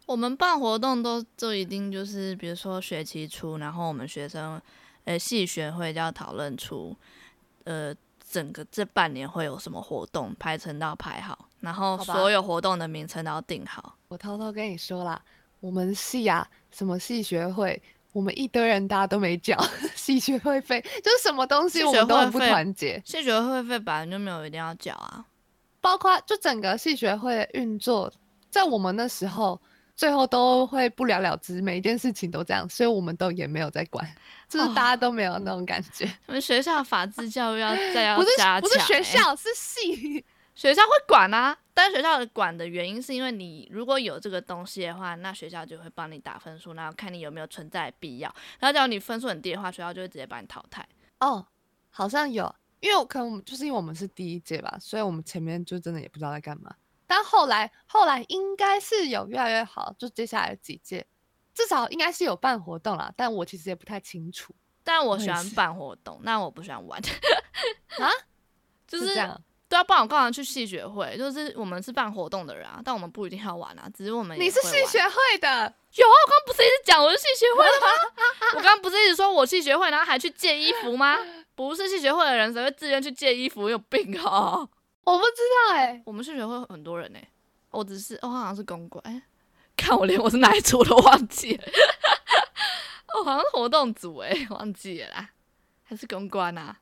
[0.06, 4.60] 我们办活动都就一定就是，比如说学期初，然后我们学生
[5.04, 6.96] 呃系学会就要讨论出
[7.62, 7.94] 呃。
[8.28, 13.96] 整个这半年会有什么活动，排程都要排好，然后所有活动的名称都要定好。
[14.08, 15.20] 我偷偷跟你说啦，
[15.60, 17.80] 我们系啊，什么系学会，
[18.12, 19.56] 我们一堆人大家都没缴
[19.94, 23.00] 系学会费，就是什么东西我们都很不团结。
[23.04, 25.24] 系学会费本来就没有一定要缴啊，
[25.80, 28.12] 包括就整个系学会的运作，
[28.50, 29.60] 在我们那时候。
[29.96, 34.06] 最后都会不了了之，每一件事情都这样，所以我们都也没有在管，
[34.48, 36.06] 就是大家都没有那种感觉。
[36.26, 40.22] 我们学校法制教育要 再要加强，不是不是学校是系，
[40.54, 50.86] 学校会管啊，但学校的管的原因是因为你如果有这个东西的话，那学校就会帮你打分数，然后看你有没有存在的必要，然后假如你分数很低的话，学校就会直接把你淘汰。
[51.20, 51.46] 哦，
[51.90, 56.74] 好像有，因为我可能就是因为我们是第一届吧，所以我们前面就真的也不知道在干嘛。
[57.06, 61.06] 但后来，后来应该是有越来越好，就接下来几届，
[61.54, 63.12] 至少应该是有办活动啦。
[63.16, 64.54] 但我其实也不太清楚。
[64.82, 67.00] 但我喜欢办活动，那我不喜欢玩。
[67.98, 68.10] 啊？
[68.86, 69.42] 就是，是这样。
[69.68, 71.16] 对啊，不然我干嘛去戏学会？
[71.18, 74.38] 就是我们是办活动的人啊，但我们不一定要玩啊，只是我们。
[74.38, 75.48] 你是戏学会的？
[75.96, 77.86] 有啊，我刚刚不是一直讲我是戏学会的吗？
[78.54, 81.18] 我刚刚不是一直说我戏学会，然后还去借衣服吗？
[81.56, 83.68] 不是戏学会的人，谁会自愿去借衣服？
[83.68, 84.68] 有病啊！
[85.06, 85.40] 我不知
[85.70, 87.28] 道哎、欸，我们系学会很多人哎、欸，
[87.70, 89.22] 我只是我好像是公关，哎，
[89.76, 91.64] 看我连我是哪一组都忘记了，
[93.16, 95.30] 我 好像是活动组哎、欸，忘记了啦，
[95.84, 96.76] 还是公关啊？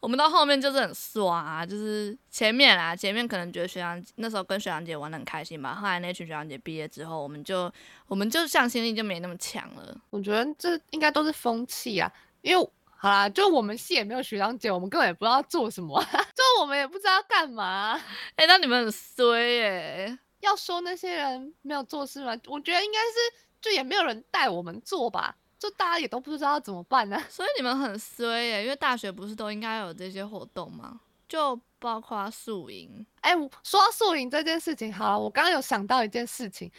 [0.00, 5.76] 我们到后面就是很刷啊，就是前面啊，前面可能觉得学长那时候跟学长姐玩得很开心吧。
[5.76, 7.72] 后来那群学长姐毕业之后，我们就
[8.08, 9.96] 我们就向心力就没那么强了。
[10.10, 12.12] 我觉得这应该都是风气啊，
[12.42, 12.70] 因为
[13.04, 16.02] 好啦，就我们系也没有学长姐，我们根本也不知道做什么，
[16.34, 18.00] 就我们也不知道干嘛。
[18.36, 20.18] 哎、欸，那你们很衰耶、欸！
[20.40, 22.34] 要说那些人没有做事吗？
[22.46, 25.36] 我觉得应该是就也没有人带我们做吧。
[25.58, 30.98] 就大家也都不知道怎么办呢、啊，所以你们很衰耶，因为大学不是都应该有这些活动吗？
[31.28, 33.04] 就包括宿营。
[33.20, 36.72] 哎、欸，说到宿营这件事情，好了，我刚刚有想到一件事情，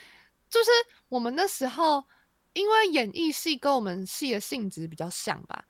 [0.49, 0.71] 就是
[1.07, 2.03] 我们那时候
[2.53, 5.63] 因为演艺系跟我们系的性质比较像吧，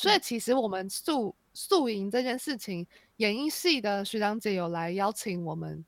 [0.00, 2.86] 所以其实我们宿宿营这件事情，
[3.16, 5.84] 演艺系的学长姐有来邀请我们，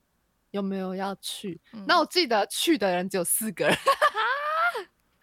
[0.51, 1.59] 有没有要去？
[1.72, 3.75] 嗯、那我记得去的人只有四个人。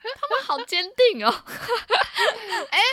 [0.02, 1.30] 他们好坚定哦！
[2.72, 2.84] 哎、欸，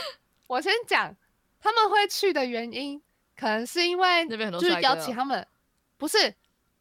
[0.47, 1.17] 我先讲，
[1.59, 3.01] 他们会去的原因，
[3.35, 5.47] 可能是因为就是邀请他们，哦、
[5.97, 6.35] 不是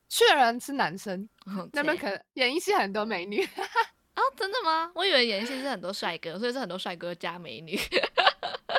[0.10, 1.30] 去的人是男生.
[1.72, 3.64] 那边可能演艺系很多美女啊、
[4.18, 4.22] 哦？
[4.36, 4.92] 真的吗？
[4.94, 7.80] 我以为演艺系是很多帅哥，所以是很多帅哥加美女。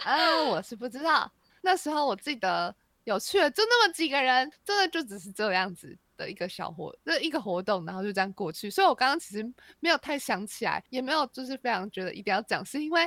[0.06, 1.30] 啊，我是不知道。
[1.62, 5.98] 那时候我记得有去了，就那么几个人，真的就只是这样子。
[6.16, 8.70] 的一个小活，这一个活动，然后就这样过去。
[8.70, 9.44] 所以我刚刚其实
[9.80, 13.06] 没有太想起来，也没有就是非常觉得一定要讲，是因为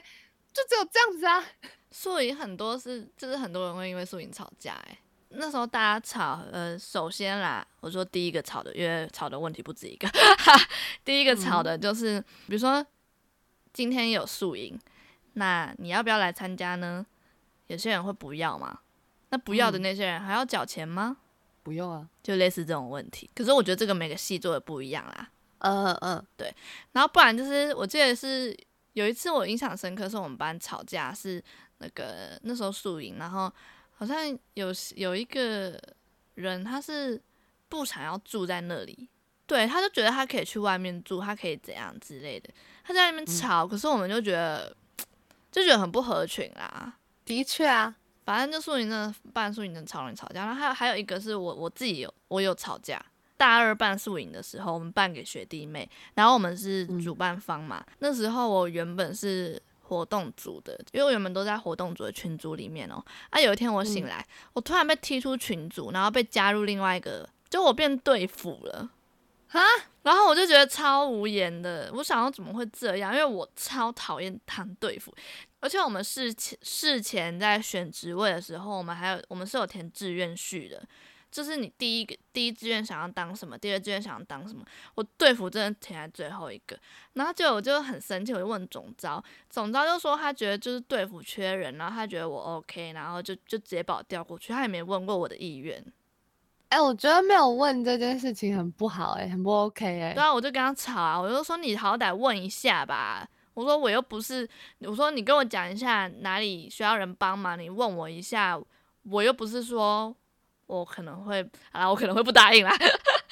[0.53, 1.43] 就只有这样子啊。
[1.89, 4.73] 宿营很多是，就是很多人会因为宿营吵架。
[4.88, 10.07] 哎，那时候大家吵，呃，首先啦，我说第一个吵的，因为吵的问题不止一个。
[11.03, 12.85] 第一个吵的就是，嗯、比如说
[13.73, 14.79] 今天有宿营，
[15.33, 17.05] 那你要不要来参加呢？
[17.67, 18.79] 有些人会不要嘛？
[19.29, 21.17] 那不要的那些人还要缴钱吗？
[21.19, 21.25] 嗯
[21.61, 23.29] 不用啊，就类似这种问题。
[23.35, 25.29] 可是我觉得这个每个系做的不一样啦。
[25.59, 26.51] 嗯嗯嗯，对。
[26.93, 28.57] 然后不然就是，我记得是
[28.93, 31.43] 有一次我印象深刻，是我们班吵架，是
[31.77, 33.51] 那个那时候宿营，然后
[33.93, 35.79] 好像有有一个
[36.35, 37.21] 人他是
[37.67, 39.07] 不想要住在那里，
[39.45, 42.49] 对，他就觉得他可以去外面住，他可以怎样之类的。
[42.83, 44.75] 他在那边吵，嗯、可是我们就觉得
[45.51, 46.93] 就觉得很不合群啦。
[47.25, 47.95] 的确啊。
[48.25, 53.03] 反正就宿营的办宿营的超容易吵架，然后还有还有一个是我我自己有我有吵架。
[53.38, 57.83] 大二办宿营的时候，我们办给学弟妹，然后我们是主办方嘛。
[57.88, 63.03] 嗯、那时候我原本是活动组的，因为我原本都在活动组的群组里面哦。
[63.31, 68.88] 啊，有一天我醒来，嗯、我突然被踢出群组，然后被加入另外一个，就我变队辅了。
[69.49, 69.59] 哈，
[70.03, 73.12] 然后我就觉得超无言的，我想要怎么会这样？
[73.12, 75.13] 因为我超讨厌当队辅。
[75.59, 80.81] 而且我们事前事前在选职位的时候，我们还有我们是有填志愿序的，
[81.31, 84.63] 就是你第一个第一志愿想要当什么，第二志愿想要当什么。
[84.95, 86.79] 我队辅真的填在最后一个，
[87.13, 95.83] 然后就我就很生气，我就问总招，总招就说他觉得就是队辅缺人，然后他觉得我 OK，然后就就直接把我调过去，他也没问过我的意愿。
[96.69, 100.13] 哎、欸，我觉得没有问这件事情很不好、欸，哎，很不 OK，哎、欸。
[100.13, 103.27] 对啊，我就跟他吵啊，我就说你好歹问一下吧。
[103.55, 104.47] 我说我又不是，
[104.82, 108.58] 我说你跟我讲一下哪里需要人帮忙，你问我一下，
[109.03, 110.15] 我又不是说
[110.67, 112.71] 我可能会啊，我可能会不答应啦。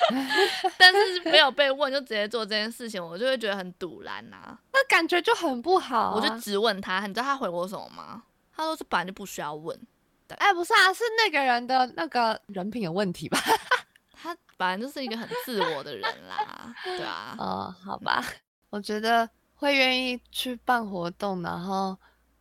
[0.78, 4.58] 但是没有被问就直接做这件事情，我就会觉得很堵然呐。
[4.74, 6.14] 那感觉就很不好、啊。
[6.16, 8.24] 我就直问他，你知道他回我什么吗？
[8.56, 9.80] 他说这本来就不需要问。
[10.36, 13.40] 哎、欸，不是啊，是那个人的那个人品有问题吧？
[14.14, 17.36] 他本来就是一个很自我的人啦，对啊。
[17.38, 18.24] 哦，好吧，
[18.70, 19.30] 我觉得。
[19.60, 21.98] 会愿意去办活动，然后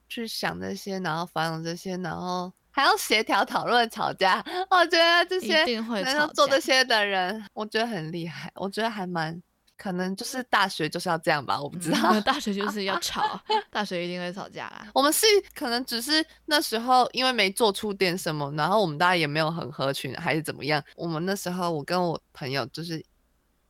[0.07, 4.45] 去想这些，然后烦恼这些，然后还要协调讨论吵架。
[4.69, 8.53] 我觉得这些能够做这些的人，我觉得很厉害。
[8.57, 9.43] 我觉得还蛮
[9.77, 11.99] 可能，就是大学就是要这样吧，我不知道。
[12.13, 14.89] 嗯、大学就是要吵， 大学一定会吵架啦。
[14.95, 20.83] 我们是可能只是那时候因为没做出点什么，然后我们大家也没有很合群，还是怎么样。
[20.97, 23.05] 我们那时候我跟我朋友就是，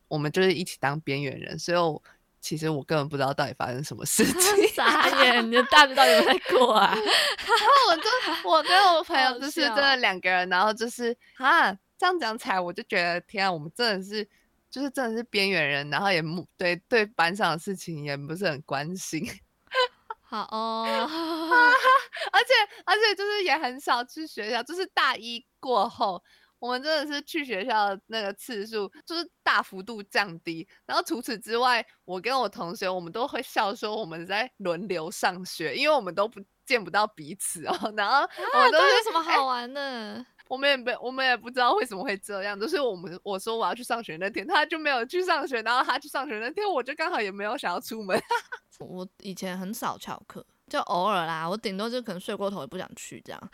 [0.08, 2.02] 我们就是一起当边缘人，所以我。
[2.38, 5.44] 其实我根本不知道到底发生什么事 情，傻眼！
[5.44, 6.94] 你的大学到底有没有在过啊？
[6.94, 14.28] 然后我就我跟我朋友就是真的两个人，然后就是啊，这样讲起来我就觉得天啊，我们真的是
[14.76, 16.22] 就是真的是边缘人，然后也
[16.58, 19.26] 对对班上的事情也不是很关心。
[20.20, 22.52] 好哦，而且
[22.84, 26.22] 而且就是也很少去学校，就是大一过后。
[26.58, 37.72] 我们真的是去学校的那个次数就是大幅度降低，然后除此之外，我跟我同学我们都会笑说我们在轮流上学，因为我们都不见不到彼此哦。
[37.96, 39.80] 然后我们都有什么好玩的？
[39.80, 48.20] 欸、我们也没我们也不知道为什么会这样，就是我们我说我要去上学那天，他就没有去上学，然后他去上学那天，我就刚好也没有想要出门。
[48.78, 53.50] 我以前很少翘课，就偶尔啦，我顶多就可能睡过头也不想去这样。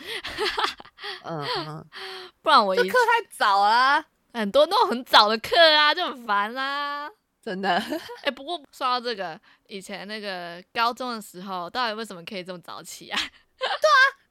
[1.24, 1.86] 嗯嗯，
[2.42, 7.10] 不然我一课太早啦，很多那种很早的课啊，就很烦啦。
[7.40, 7.70] 真的。
[7.76, 13.18] 哎、欸，不过说到这个，以前那个高中的时候，到底为什么可以这么早起啊？
[13.58, 14.21] 对啊。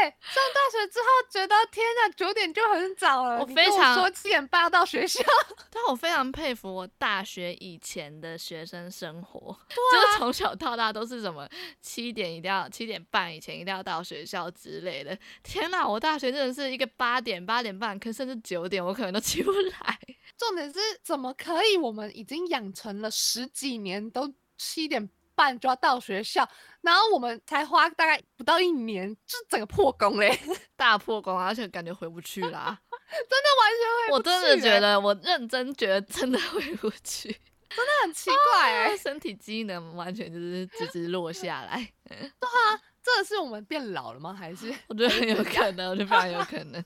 [0.00, 3.40] 哎、欸，上大学之后觉得天呐，九点就很早了。
[3.40, 5.20] 我非常我说七点半要到学校。
[5.70, 11.48] 但我非常佩服我大学以前的学生生活，啊、就是从小到大都是什么
[11.80, 15.18] 七点一定要七点半以前一定要到学校之类的。
[15.42, 19.98] 天呐，我大学真的是一个八点八点半，可甚至九点我可能都起不来。
[20.36, 21.76] 重点是怎么可以？
[21.76, 25.08] 我们已经养成了十几年都七点
[25.40, 26.46] 半就要到学校。
[26.82, 30.38] 然后我们才花大概不到一年，就整个破功嘞，
[30.76, 32.78] 大破功，而且感觉回不去啦，
[33.10, 34.12] 真的完全回不去。
[34.12, 37.30] 我真的觉得，我认真觉得真的回不去，
[37.70, 41.92] 真的很奇怪哎、啊，身体机能完全就是直直落下来。
[42.04, 44.32] 对啊，这是我们变老了吗？
[44.32, 44.74] 还是？
[44.88, 46.84] 我觉得很有可能，我觉得非常有可能。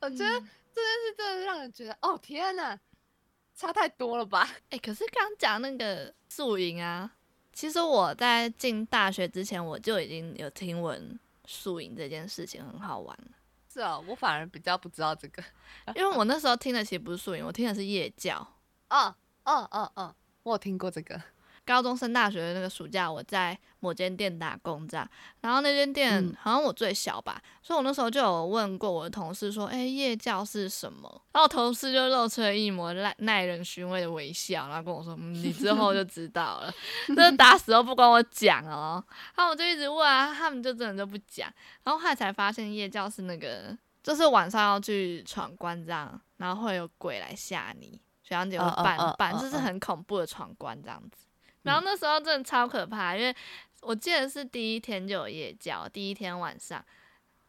[0.00, 0.40] 我觉得
[0.74, 2.78] 这件事真的让人觉得，哦天哪，
[3.54, 4.48] 差太多了吧？
[4.70, 7.10] 哎、欸，可是刚刚讲那个宿营啊。
[7.56, 13.18] 其实我在进大学之前，我就已经有听闻宿营这件事情很好玩。
[13.72, 15.42] 是哦，我反而比较不知道这个，
[15.96, 18.46] 因为我那时候听的其实不是宿营，我听的是夜教。
[18.90, 21.18] 哦哦哦哦，我有听过这个。
[21.66, 25.06] 高中升大学的那个暑假，我在某间店打工，这样。
[25.40, 36.72] 然后那间店好像我最小吧，嗯、所以我那时候就有问过我的同事说：“哎、欸，夜教是什么？”然后同事就露出了一抹耐耐人寻味的微笑，然后跟我说：“嗯，你之后就知道了。
[37.14, 39.04] ”这打死都不跟我讲哦。
[39.34, 41.52] 然后我就一直问啊，他们就真的就不讲。
[41.82, 51.26] 然后后来才发现，夜教是那个，就是晚上要去闯关这样，然后会有鬼来吓你，学长姐会扮扮，这、就是很恐怖的闯关这样子。
[51.66, 53.34] 然后那时候真的超可怕，因为
[53.82, 56.82] 我记得是第一天就有夜教，第一天晚上，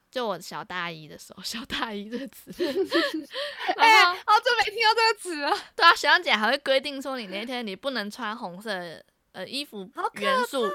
[0.09, 2.51] 就我小大一的时候， 小大一这个词，
[3.77, 5.55] 哎，好久没听到这个词了。
[5.75, 8.71] 对啊，学长姐还会规定说，你那天你不能穿红色
[9.33, 10.67] 呃衣服元素，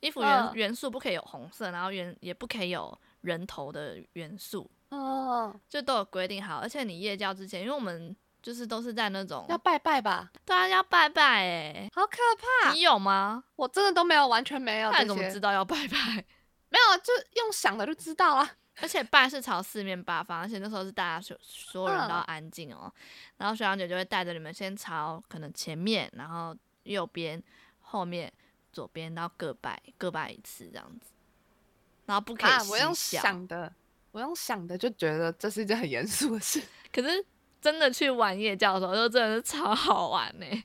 [0.00, 6.58] 衣服元元素不可以有红色，然后元也不可以有人头的元素，哦，就都有规定好。
[6.58, 8.14] 而且你夜教之前，因为我们。
[8.46, 12.18] 就是都是在那种要拜拜吧，对啊，要拜拜哎、欸，好可
[12.62, 12.70] 怕！
[12.70, 13.42] 你有吗？
[13.56, 14.92] 我真的都没有，完全没有。
[14.92, 15.98] 那你怎么知道要拜拜？
[16.68, 18.48] 没有，就用想的就知道啊。
[18.76, 22.82] 而且拜是朝四面八方，而且那时候是大家所所有人都要安静哦。
[22.84, 22.92] 嗯、
[23.38, 27.42] 然后学长姐就会带着你们先朝可能前面，然后右边、
[27.80, 28.32] 后面、
[28.72, 31.10] 左边，然后各拜各拜一次这样子。
[32.04, 33.74] 然后不可以、啊、我用想的，
[34.12, 37.26] 我用想的就觉得这是一件很严肃的事，可是。
[37.66, 40.64] 真的去玩夜教的时候，就真的是超好玩呢、欸。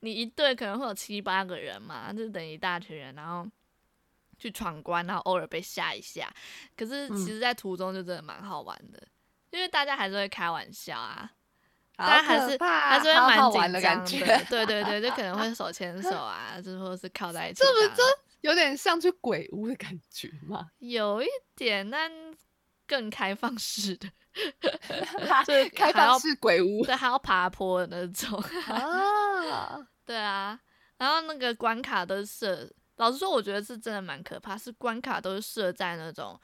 [0.00, 3.48] 你一队可能会有七八个人嘛，就等一大群人，然后
[4.36, 6.28] 去闯关，然后偶尔被吓一下。
[6.76, 9.10] 可是其实，在途中就真的蛮好玩的，嗯、
[9.52, 11.30] 因为大家还是会开玩笑啊，
[11.94, 14.26] 大家还是还是会蛮紧张的。
[14.26, 17.62] 的对对对，就可能会手牵手啊，就或者是靠在一起。
[17.62, 18.02] 这不是
[18.40, 20.72] 有点像去鬼屋的感觉吗？
[20.80, 22.10] 有一点，但
[22.88, 24.08] 更开放式的。
[25.44, 28.42] 就开放式鬼屋，对，还要爬坡的那种。
[28.68, 30.58] 啊，对啊，
[30.98, 36.38] 然后那个关卡都是设，老实说，我觉得是真的蛮可怕，是关卡都是设在那种，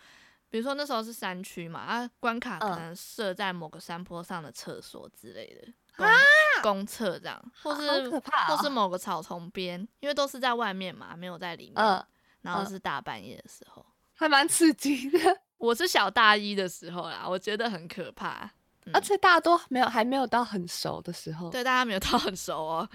[0.48, 6.16] 比如说那时候是山区嘛，啊，关卡可能设在某个山坡上的厕所之类的，公啊，
[6.62, 12.04] 公厕这样，或是、哦、或是某个草丛边，因为都是在外面嘛，没有在里面，嗯、
[12.42, 13.84] 然后是大半夜的时候，
[14.14, 15.18] 还蛮刺激的。
[15.58, 18.50] 我是小大一的时候啦，我觉得很可怕，
[18.84, 22.88] 嗯、而且大家都没有还没有到很熟的时候，对，大家没有到很熟哦，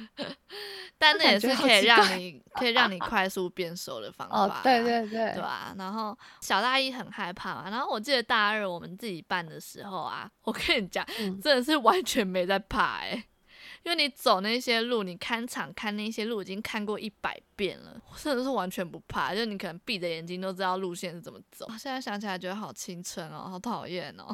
[0.98, 5.74] 但那也是可以让你可以让你快速变熟的方法，哦，对对对，对吧？
[5.78, 13.24] 然后小大一很害怕嘛，然后我记得大二我们自己办的时候啊，我跟你讲，嗯、真的是完全没在怕哎、欸。
[13.84, 19.34] 因为你走那些路，你看场看那些路已经看过一百遍了，甚至是完全不怕。
[19.34, 21.68] 就你可能闭着眼睛都知道路线是怎么走。
[21.80, 24.26] 现在想起来觉得好青春哦，好讨厌哦，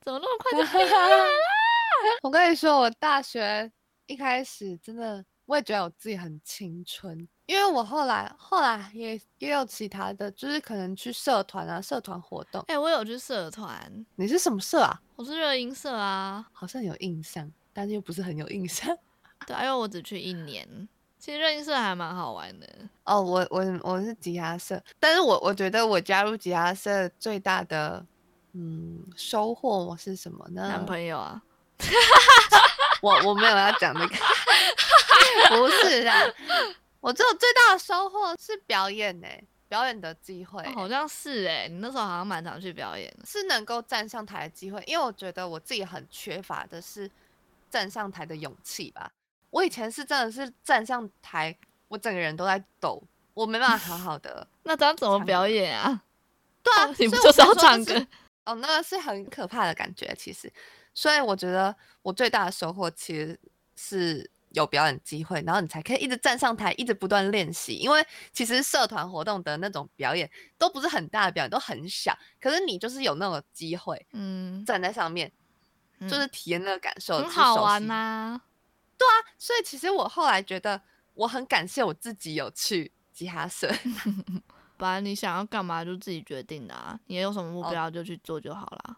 [0.00, 1.24] 怎么那么快就 毕业了？
[2.22, 3.70] 我跟你说，我大学
[4.06, 12.60] 一开始真的我也觉得我自己很青春，因为我后来后来也也有其他的，就是可能去社团啊，社团活动。
[12.68, 15.00] 哎、欸，我有去社团，你是什么社啊？
[15.16, 17.52] 我是热音社啊，好像有印象。
[17.74, 18.96] 但是又不是很有印象，
[19.46, 20.88] 对，因为我只去一年。
[21.18, 22.68] 其实热音社还蛮好玩的。
[23.04, 28.04] 哦，我我我是吉他社，但是我我觉得我加入吉他社最大的
[28.52, 30.68] 嗯收获是什么呢？
[30.68, 31.42] 男朋友啊，
[33.02, 34.14] 我我没有要讲那个，
[35.56, 36.14] 不是啊，
[37.00, 39.44] 我只有最大的收获是表演呢、欸。
[39.66, 44.80] 表演的机会、欸哦，好像是哎、欸，你那时候好像蛮常去表演，是能够站上台的机会。
[44.86, 47.10] 因为我觉得我自己很缺乏的是
[47.74, 49.10] 站上台的勇气吧。
[49.50, 51.56] 我以前是真的是站上台，
[51.88, 53.02] 我整个人都在抖，
[53.34, 54.46] 我没办法好好的。
[54.62, 56.04] 那这样怎么表演啊？
[56.62, 58.06] 对啊， 你不就是要唱歌？
[58.44, 60.52] 哦，那个是很可怕的感觉，其实。
[60.94, 63.36] 所以我觉得我最大的收获其实
[63.74, 67.74] 是有表演机会，然后你才可以一直站上台，一直不断练习。
[67.74, 72.16] 因为其实社团活动的那种表演都不是很大的表演，都很小。
[72.40, 75.32] 可是你就是有那种机会，嗯，站在上面，嗯、
[76.00, 78.40] 就是体验那个感受，很好玩呐、啊。
[78.96, 80.80] 对啊，所以其实我后来觉得
[81.14, 83.68] 我很感谢我自己有去吉他社。
[84.76, 88.80] 本来你想要干嘛就自己决定的啊，你有什么目标就去做就好了。
[88.88, 88.96] 哦。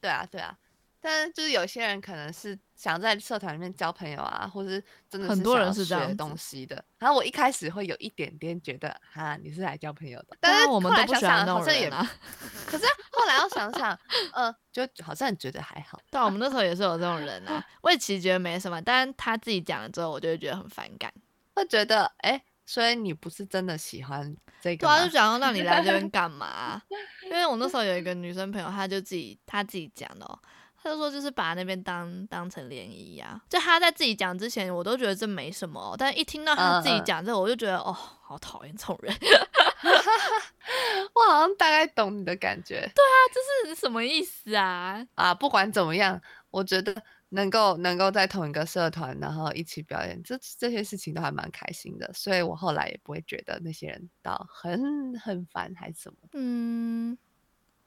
[0.00, 0.56] 对啊，对啊。
[1.04, 6.82] 但是就是有些人可能是想在社团里面交朋友啊，或是真的是很多人是这样东西的。
[6.96, 10.36] 然后我一开始会有一点点觉得，哈，你是来交朋友的。
[10.38, 11.90] 但是后来想想，好像也，
[12.64, 13.98] 可是后来要想想，
[14.32, 16.00] 呃，就好像觉得还好。
[16.08, 17.62] 对，我们那时候也是有这种人啊。
[17.82, 21.12] 我也其实觉得没什么，但是他自己讲了之后，我就会觉得很反感，
[21.56, 24.86] 会觉得，哎、欸，所以你不是真的喜欢这个？
[24.86, 26.80] 对啊，就想要让你来这边干嘛？
[27.24, 30.38] 因为我那时候有一个 女生朋友，她就自己她自己讲的哦。
[30.82, 33.40] 他就说，就是把那边当当成联谊呀。
[33.48, 39.14] 就他在自己讲之前，我都觉得这没什么喔，但一听到他自己讲这，我就觉得哦，好讨厌这种人。
[41.14, 42.80] 我好像大概懂你的感觉。
[42.94, 45.06] 对啊，这是什么意思啊？
[45.14, 46.20] 啊，不管怎么样，
[46.50, 46.94] 我觉得
[47.30, 52.10] 能够能够在同一个社团，然后一起表演，这这些事情都还蛮开心的。
[52.12, 56.16] 所以我后来也不会觉得那些人到很很烦还是什么。
[56.32, 57.16] 嗯。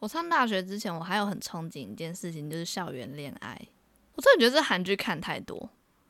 [0.05, 3.59] 我上大学之前，我还有很憧憬一件事情，就是校园恋爱。
[4.13, 5.67] 我真的觉得这韩剧看太多，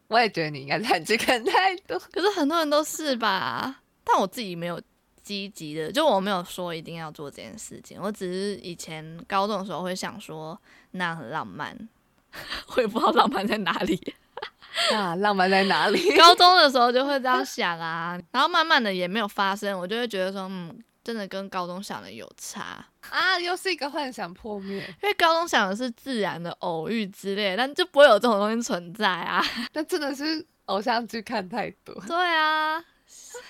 [0.09, 1.97] 我也觉得你应该是韩剧看太多。
[2.11, 3.79] 可是很多人都是吧？
[4.03, 4.81] 但我自己没有
[5.23, 7.97] 积极的，就我没有说一定要做这件事情。
[8.01, 10.59] 我只是以前高中的时候会想说
[10.91, 11.87] 那很浪漫，
[12.75, 13.97] 我也不知道浪漫在哪里。
[14.93, 16.01] 啊，浪漫在哪里？
[16.19, 20.83] 高中的时候就会这样想啊，然后慢慢的也没有发生，我就会觉得说，嗯。
[21.05, 23.39] 真的跟高中想的有差啊！
[23.39, 24.81] 又是一个幻想破灭。
[25.03, 29.39] 因为高中想的是自然的偶遇之类，但就不会有这种东西存在啊。
[29.73, 31.93] 那真的是偶像剧看太多。
[32.07, 32.83] 对啊，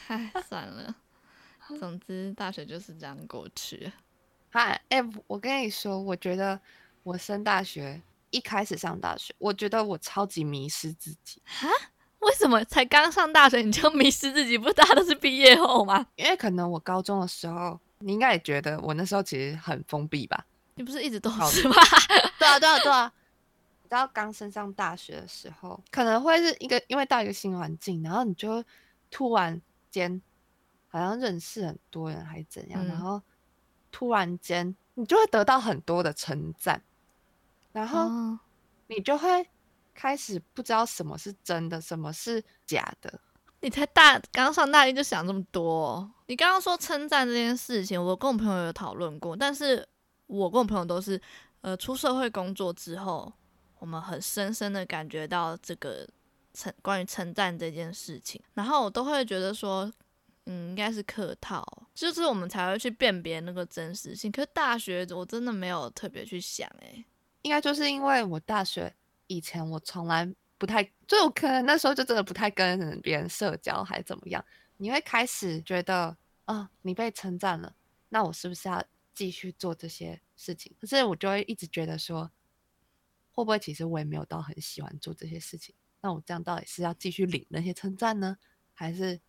[0.08, 0.93] 唉，算了。
[1.80, 3.89] 总之，大学就是这样过去。
[4.49, 6.60] 嗨，哎、欸，我跟你说，我觉得
[7.03, 8.01] 我升大学
[8.32, 11.41] 一开始上大学，我觉得我超级迷失自己。
[11.45, 11.70] 哈？
[12.26, 14.57] 为什么才刚上大学你就迷失自己？
[14.57, 16.05] 不是大家都是毕业后吗？
[16.17, 20.45] 因为可能我高中的时候，你应该也觉得我那时候其实很封闭吧？
[20.76, 21.76] 你不是一直都是吗？
[22.39, 23.11] 对啊，对啊，对啊。
[23.84, 28.63] 你知道刚升上大学的时候，可能会是一个因为到一个新环境，然后你就
[29.11, 29.61] 突然
[29.91, 30.19] 间
[30.89, 32.84] 好像认识很多人，还是怎样？
[32.84, 33.21] 嗯、然后
[33.91, 36.82] 突然间你就会得到很多的称赞，
[37.71, 38.09] 然后
[38.88, 39.47] 你就会。
[39.95, 43.19] 开始不知道什么是真的，什么是假的。
[43.61, 46.11] 你才大刚上大一就想这么多哦？
[46.27, 49.87] 你刚刚说称赞这件事情，我跟我朋友有讨论过，但是
[50.27, 51.19] 我跟我朋友都是，
[51.61, 53.31] 呃，出社会工作之后，
[53.79, 56.07] 我们很深深的感觉到这个
[56.53, 59.91] 称关于称赞这件事情，然后我都会觉得说，
[60.45, 61.65] 嗯，应该是客套，
[61.95, 64.31] 就是我们才会去辨别那个真实性。
[64.31, 67.03] 可是大学我真的没有特别去想，诶，
[67.41, 68.93] 应该就是因为我大学。
[69.28, 74.43] 以前我从来不太，就我可能那时候就真的不太跟别人社交，还怎么样？
[74.78, 77.76] 你会开始觉得，啊、你被称赞了，
[78.09, 80.76] 那我是不是要继续做这些事情？
[80.80, 82.32] 可是我就会一直觉得说，
[83.32, 85.73] 会不会其实我也没有到很喜欢做这些事情？
[86.01, 88.38] 那我这样到底是要继续领那些称赞呢，
[88.73, 89.19] 还是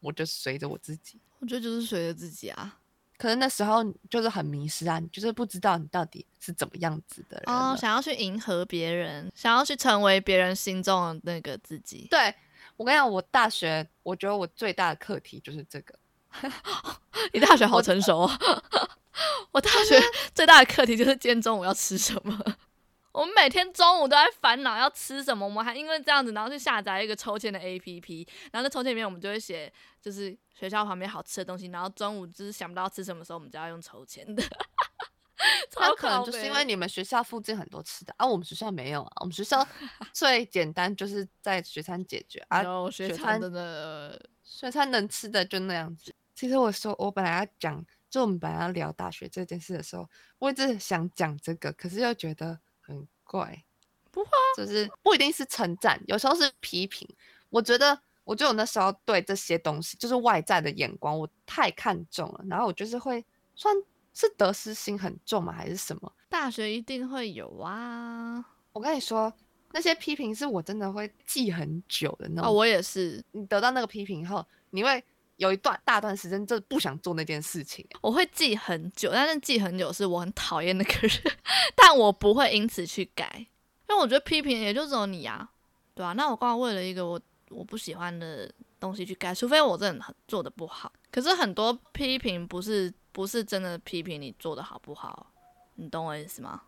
[0.00, 1.20] 我就随着我自己？
[1.40, 2.80] 我觉得就是随着自己啊。
[3.22, 12.08] 可是那时候就是很迷失啊，你就是不知道你到底是怎么样子的人哦，想要去迎合别人，想要去成为别人心中的那个自己。
[12.10, 12.34] 对，
[12.76, 15.94] 我跟你讲，我大学我觉得我最大的课题就是这个。
[17.32, 18.30] 你大学好成熟哦。
[19.52, 20.02] 我大学
[20.34, 22.36] 最大的课题就是今天中午要吃什么。
[23.12, 34.42] 我们每天中午都在烦恼要吃什么，我们还因为这样子，然后去下载一个抽签的 APP，然后在抽签里面我们就会写，就是学校旁边好吃的东西，然后中午就是想不到吃什么时候，我们就要用抽签的。
[35.76, 39.66] 那可能就是因为你们学校附近很多吃的，啊，我们学校没有啊，我们学校
[40.14, 46.14] 最简单就是在学餐解决啊，学餐的学餐能吃的就那样子。
[46.34, 50.08] 其实我说我本来要讲，就我们本来要聊大学这件事的时候，
[50.38, 52.60] 我一直想讲这个，可是又觉得。
[53.32, 53.64] 怪，
[54.10, 57.08] 不会，就是不一定是称赞，有时候是批评。
[57.48, 62.44] 我觉得我觉得我那时候对这些东西，就是外在的眼光，我太看重了。
[62.46, 63.24] 然后我就是会
[63.54, 63.74] 算
[64.12, 65.50] 是得失心很重吗？
[65.50, 66.12] 还是什么？
[66.28, 68.44] 大学一定会有啊！
[68.72, 69.32] 我跟你说，
[69.72, 72.50] 那些批评是我真的会记很久的那种。
[72.50, 73.24] 哦，我也是。
[73.32, 75.02] 你得到那个批评后，你会
[75.42, 77.86] 有一段大段时间就是不想做那件事情。
[78.00, 81.20] 我会记很久，但是记很久是我很讨厌那个人，
[81.74, 83.30] 但我不会因此去改，
[83.88, 85.50] 因为我觉得批评也就只有你啊，
[85.94, 87.20] 对啊，那我刚刚为了一个我。
[87.54, 90.90] 我不喜欢的东西去改，除非我真的做的不好。
[91.10, 95.26] 可是很多批评不是不是真的批评你做的好不好，
[95.74, 96.62] 你懂我意思吗？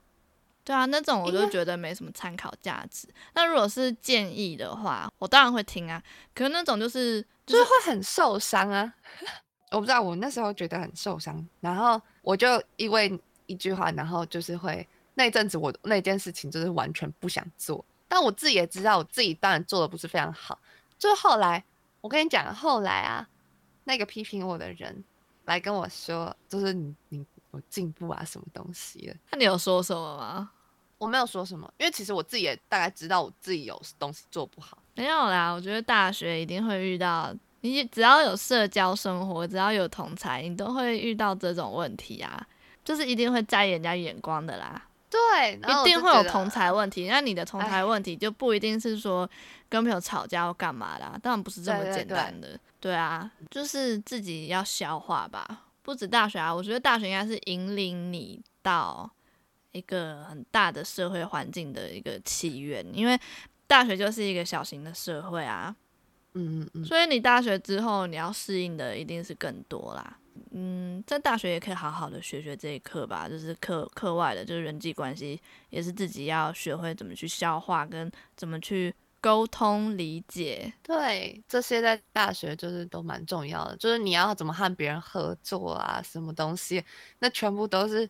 [0.65, 3.07] 对啊，那种我就觉得没什么参考价值。
[3.35, 6.03] 那如果是建议的话，我当然会听啊。
[6.35, 8.95] 可是那种就是就是、会很受伤啊。
[9.71, 17.85] 我不知道，我那时候觉得很受伤，然后我就因为一句话，然后就是会那一阵子我那件事情就是完全不想做。
[18.09, 20.59] 但我自己也知道，我自己当然做的不是非常好。
[20.99, 21.63] 就后来，
[22.01, 23.29] 我跟你讲，后来啊，
[23.85, 25.05] 那个批评我的人
[25.45, 29.17] 来跟我说，就是你你有进步啊，什么东西的？
[29.31, 30.51] 那你有说什么吗？
[30.99, 34.79] 我没有说什么，因为其实我自己也大概知道我自己有东西做不好。
[34.95, 42.47] 没有啦，我觉得大学一定会遇到，你只要有社交生活，只要有同才，你都会遇到这种问题啊，
[42.85, 44.83] 就是一定会在意人家眼光的啦。
[45.11, 47.07] 对，一定会有同才问题。
[47.07, 49.29] 那你的同才问题就不一定是说
[49.69, 52.49] 跟朋友吵架或干嘛啦，当然不是这么简单的。
[52.49, 55.64] 对，对，对，对啊，就是自己要消化吧。
[55.85, 59.09] 不止大学啊，我觉得大学应该是引领你到
[59.73, 63.17] 一个很大的社会环境的一个起源，因为
[63.67, 65.77] 大学就是一个小型的社会啊。
[66.33, 66.85] 嗯嗯嗯。
[66.85, 70.19] 所以你大学之后你要适应的一定是更多啦。
[70.53, 78.93] 嗯，在大学也可以好好的学学这一课吧，就是课课外的，就是人际关系，也是自己要学会怎么去消化，跟怎么去
[79.25, 80.71] 沟通理解。
[80.83, 86.85] 对，这些在大学就是都蛮重要的，就是你要怎么和别人合作啊，什么东西，
[87.21, 88.07] 那全部都是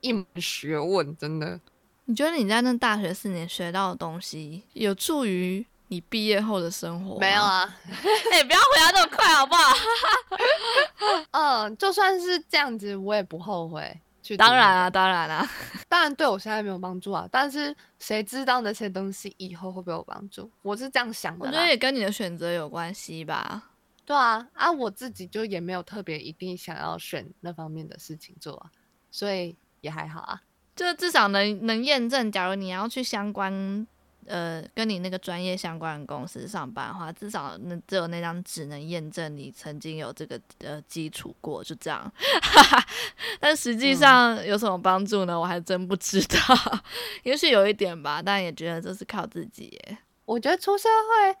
[0.00, 1.58] 一门学问，真的。
[2.04, 7.18] 你觉得你在那大学四年学到的东西，有助于你毕业后的生活？
[7.18, 7.76] 没有啊，
[8.30, 9.76] 哎、欸，不要回答这么快好不好？
[11.66, 14.36] 嗯，就算是这样子，我也不后悔去。
[14.36, 15.48] 当然啊，当然啊，
[15.88, 17.28] 当然对我现在没有帮助啊。
[17.30, 20.50] 但是谁知道那些东西以后会不会有帮助？
[20.62, 21.46] 我是这样想的。
[21.46, 23.70] 我觉得也跟你的选择有关系吧。
[24.04, 28.70] 对啊，啊，我自己就也没有特别一定想要选那方面的事情做啊，
[29.10, 30.42] 所以也还好啊。
[30.74, 33.86] 就至少能能验证，假如你要去相关。
[34.26, 42.12] 呃，跟你那个专业相关的公司上班的话，至少那只有那张纸能验证你曾经有这个呃基础过，就这样。
[43.40, 45.38] 但实际上有什么帮助呢？
[45.38, 46.82] 我还真不知道。
[47.24, 49.98] 也许有一点吧，但也觉得这是靠自己耶。
[50.24, 51.36] 我觉得出社会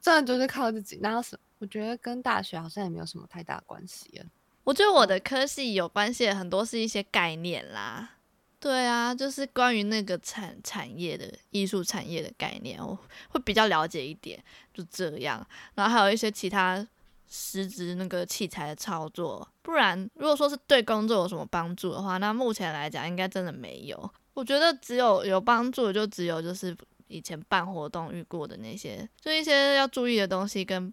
[0.00, 4.22] 真的就是靠自己，然后是我觉得跟大学好像也没有什么太大关系。
[4.64, 8.15] 我觉得我的科系有关系很多是一些概念啦。
[8.58, 12.98] 对啊，就是关于那个产产业的艺术产业的概念，我
[13.28, 14.42] 会比较了解一点，
[14.72, 15.46] 就这样。
[15.74, 16.84] 然后还有一些其他
[17.28, 24.10] 实质那个器材的操作，不然如果说是对工作有什么帮助的话，那目前来讲应该真的没有。
[24.32, 26.76] 我觉得只有有帮助就只有就是
[27.08, 30.92] 以前办活动遇过的那些，就一些要注意的东西跟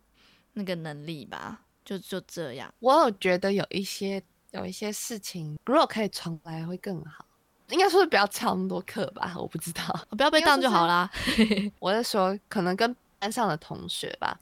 [0.53, 2.72] 那个能力吧，就就这样。
[2.80, 7.26] 我有觉得有一些有一些事情，如果可以重来会更好。
[7.74, 11.09] 应该说是不要翘那么多课吧，我不知道，不要被当就好啦。
[11.80, 14.39] 我在说可能跟班上的同学吧，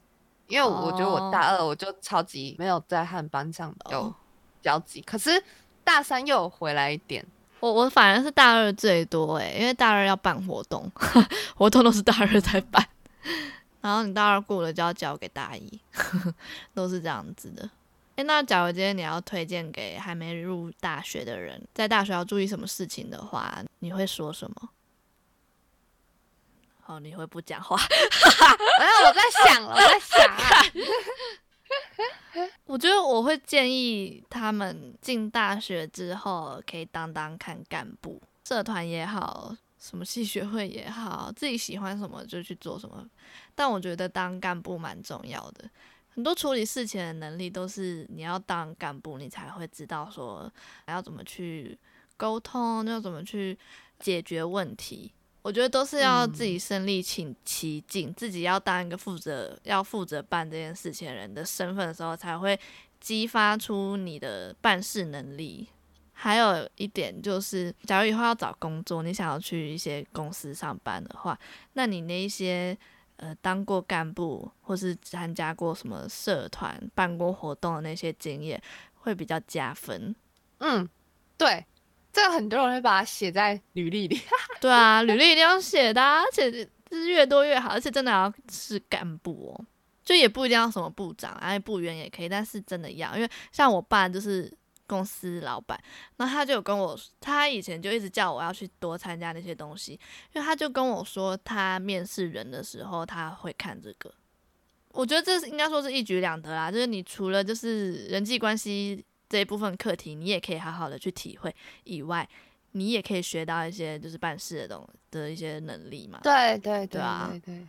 [0.48, 4.14] 因为我觉得我大二我就超级没有在和班上有
[4.60, 5.42] 交集，可是
[5.82, 7.24] 大三又有回来一点。
[7.60, 10.90] 我我反而是大二最多诶，因为大二要办活动，
[11.56, 12.86] 活动都是大二在办，
[13.80, 15.80] 然后你大二过了就要交给大一，
[16.74, 17.70] 都是这样子的。
[18.22, 24.70] 诶，那假如今天你要推荐给还没入大学的人，在大学要注意什么事情的话，你会说什么？
[26.86, 27.76] 哦，你会不讲话？
[28.78, 30.62] 没有，我在想，我在想啊。
[32.64, 43.04] 我觉得我会建议他们进大学之后可以当当看干部，社团也好，什么系学会也好，自己喜欢什么就去做什么。
[43.56, 45.68] 但我觉得当干部蛮重要的。
[46.14, 50.52] 很多处理事情的能力都是你要当干部，你才会知道说
[50.86, 51.78] 还要怎么去
[52.18, 53.58] 沟通，要怎么去
[53.98, 55.10] 解决问题。
[55.40, 57.34] 我觉得都是要自己身历其
[57.88, 62.60] 境，嗯、自己要当一个负责要负责办这件事情的人的身份的时候，才会
[63.00, 65.66] 激发出你的办事能力。
[66.12, 71.36] 还有一点就是，假如以后要找工作，你想要去一些公司上班的话，
[71.72, 72.76] 那你那一些。
[73.22, 78.60] 呃当过干部或是参加过什么社团、办过活动的那些经验，
[78.94, 80.12] 会比较加分。
[80.58, 80.88] 嗯，
[81.38, 81.64] 对，
[82.12, 84.20] 这个很多人会把它写在履历里。
[84.60, 89.64] 对啊，履历一定要写的啊，而且就是越多越好，而且真的要是干部哦，
[90.04, 94.52] 就也不一定要什么部长，哎，部员也可以，但是真的要，因为像我爸就是。
[94.92, 95.82] 公司老板，
[96.18, 99.92] 那他就有跟我，他以前就一直叫我要去多参加那些东西，
[100.34, 104.12] 因为他就跟我说，他面试人的时候他会看这个。
[104.90, 112.28] 我觉得这是应该说是一举两得啦，就是你除了就是人际关系这一部分课题，你也可以好好的去体会以外，
[112.72, 116.20] 你也可以学到一些就是办事的东的一些能力嘛。
[116.22, 117.66] 对对对，对啊，对对。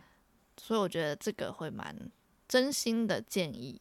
[0.58, 1.96] 所以我觉得这个会蛮
[2.46, 3.80] 真心的建议。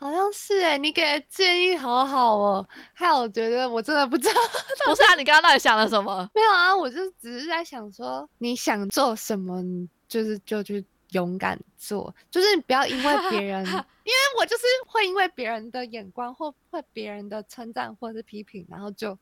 [0.00, 2.66] 好像是哎，你给的建议好好哦。
[2.94, 4.34] 还有，我觉得我真的不知道。
[4.88, 6.26] 不是啊，你刚刚到底想了什么？
[6.34, 9.62] 没有啊，我就只是在想说，你想做什么，
[10.08, 19.18] 就是就去勇敢做，就是你不要因为别 人，因为我就是会因为别人的眼光或或别人的称赞或者是批评，然后就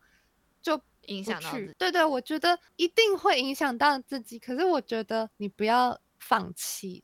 [0.62, 1.50] 就影响到。
[1.76, 4.38] 对对，我觉得一定会影响到自己。
[4.38, 7.02] 可是我觉得你不要放弃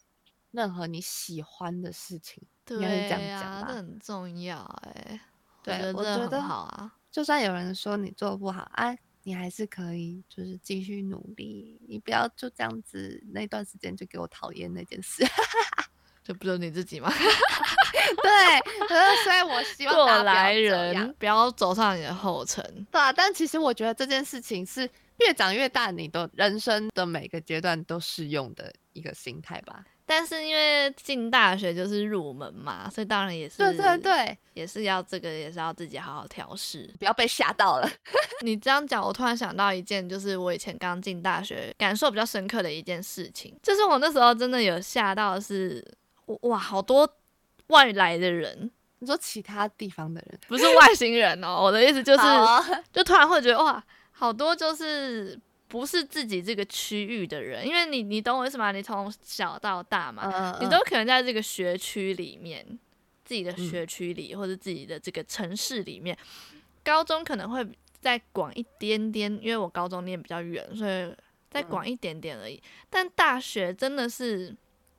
[0.53, 2.41] 任何你喜欢的事情。
[2.65, 5.21] 对呀，这很重要哎。
[5.63, 6.93] 对，我觉得好啊。
[7.11, 11.81] 就算有人说你做不好，啊，你还是可以，就是继续努力。
[11.89, 15.25] 你不要就这样子，那段时间就给我讨厌那件事。
[16.25, 17.13] 这不就是你自己吗？
[18.23, 18.89] 对，
[19.25, 22.63] 所以我希望过来人不要走上你的后尘。
[22.91, 24.89] 对啊，但其实我觉得这件事情是
[25.19, 29.85] 越长越大，你的人生的每个阶段都适用的一个心态吧。
[30.07, 37.91] 但是因为进大学就是入门嘛，所以当然也是对对对，也是要这个也是要自己好好调试，不要被吓到了。
[38.45, 45.77] 你这样讲，我突然想到一件，就是我以前刚进大学感受比较深刻的一件事情，就是我那时候真的有吓到是，
[46.27, 47.09] 是哇，好多
[47.69, 52.23] 外来的人，你说其他地方的人，不是外星人哦，我的意思就是，
[52.93, 53.83] 就突然会觉得哇，
[54.13, 55.41] 好多就是。
[55.75, 58.71] 不是自己这个区域的人，因为你你懂我意思吗？
[58.71, 62.65] 你从小到大嘛，嗯、你都可能在这个学区里面，
[63.25, 66.17] 自己的学区里、嗯、或者自己的这个城市里面。
[66.85, 67.67] 高中可能会
[68.01, 71.13] 再广一点点，因为我高中念比较远，所以
[71.51, 72.55] 再广一点点而已。
[72.55, 74.55] 嗯、但大学真的是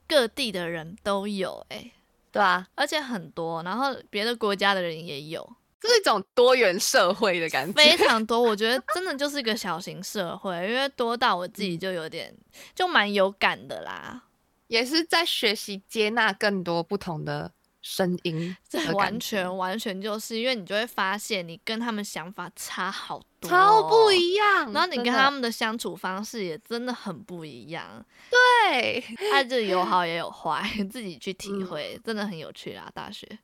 [0.06, 1.92] 各地的人都有、欸，哎，
[2.34, 5.56] 对啊，而且很多，然后别的国家的人也有。
[5.86, 8.42] 是一种多元社会的感觉，非常多。
[8.42, 12.36] 我觉得 真的就是一个小型社会，因为多到我自己就有点，
[12.74, 14.24] 就蛮有感的啦。
[14.68, 17.52] 也是在学习接纳更多不同的
[17.84, 24.74] 声音，这完全完全就是因为你就会发现，你跟他们想法差好多，超不一样。
[24.74, 28.04] 然后你跟他们的相处方式也真的很不一样。
[28.32, 29.00] 对，
[29.32, 32.90] 他就有好也有坏，自己去体会，真的很有趣啦。
[32.92, 33.38] 大学，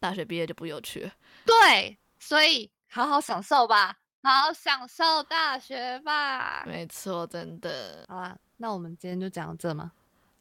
[0.00, 1.12] 大学毕业就不有趣了。
[1.46, 6.64] 对，所以好好享受吧，好好享受大学吧。
[6.66, 8.04] 没错，真的。
[8.08, 9.92] 好啦，那我们今天就讲到这吗？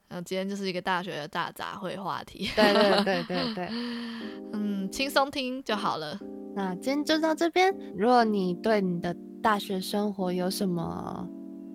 [0.10, 2.49] 那今天就是一个大学的大杂烩话题。
[2.56, 3.70] 对对对对 对，
[4.54, 6.20] 嗯，轻松听就好了。
[6.56, 7.76] 那今天就到这边。
[7.97, 11.28] 如果你对你的大学生活有什么，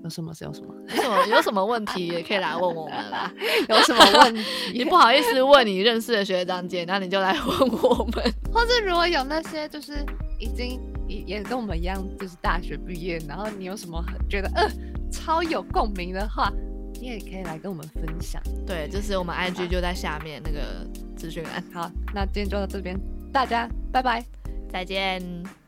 [0.04, 0.74] 有什么是有什么？
[0.88, 3.32] 有什么有什么问题也可以来问我们啦。
[3.68, 4.42] 有什么问题？
[4.72, 8.34] 你不好意思问你认识的学长姐，那你就来问我们。
[8.52, 10.04] 或者如果有那些就是
[10.38, 14.70] 已经也也跟我们一样，就是大学毕业，然后你有什么觉得呃
[15.10, 16.52] 超有共鸣的话，
[17.00, 18.40] 你也可以来跟我们分享。
[18.66, 20.86] 对，就是我们 IG 就在下面那个
[21.16, 21.62] 资讯栏。
[21.72, 22.96] 好，那今天就到这边，
[23.32, 24.24] 大家拜拜，
[24.72, 25.67] 再见。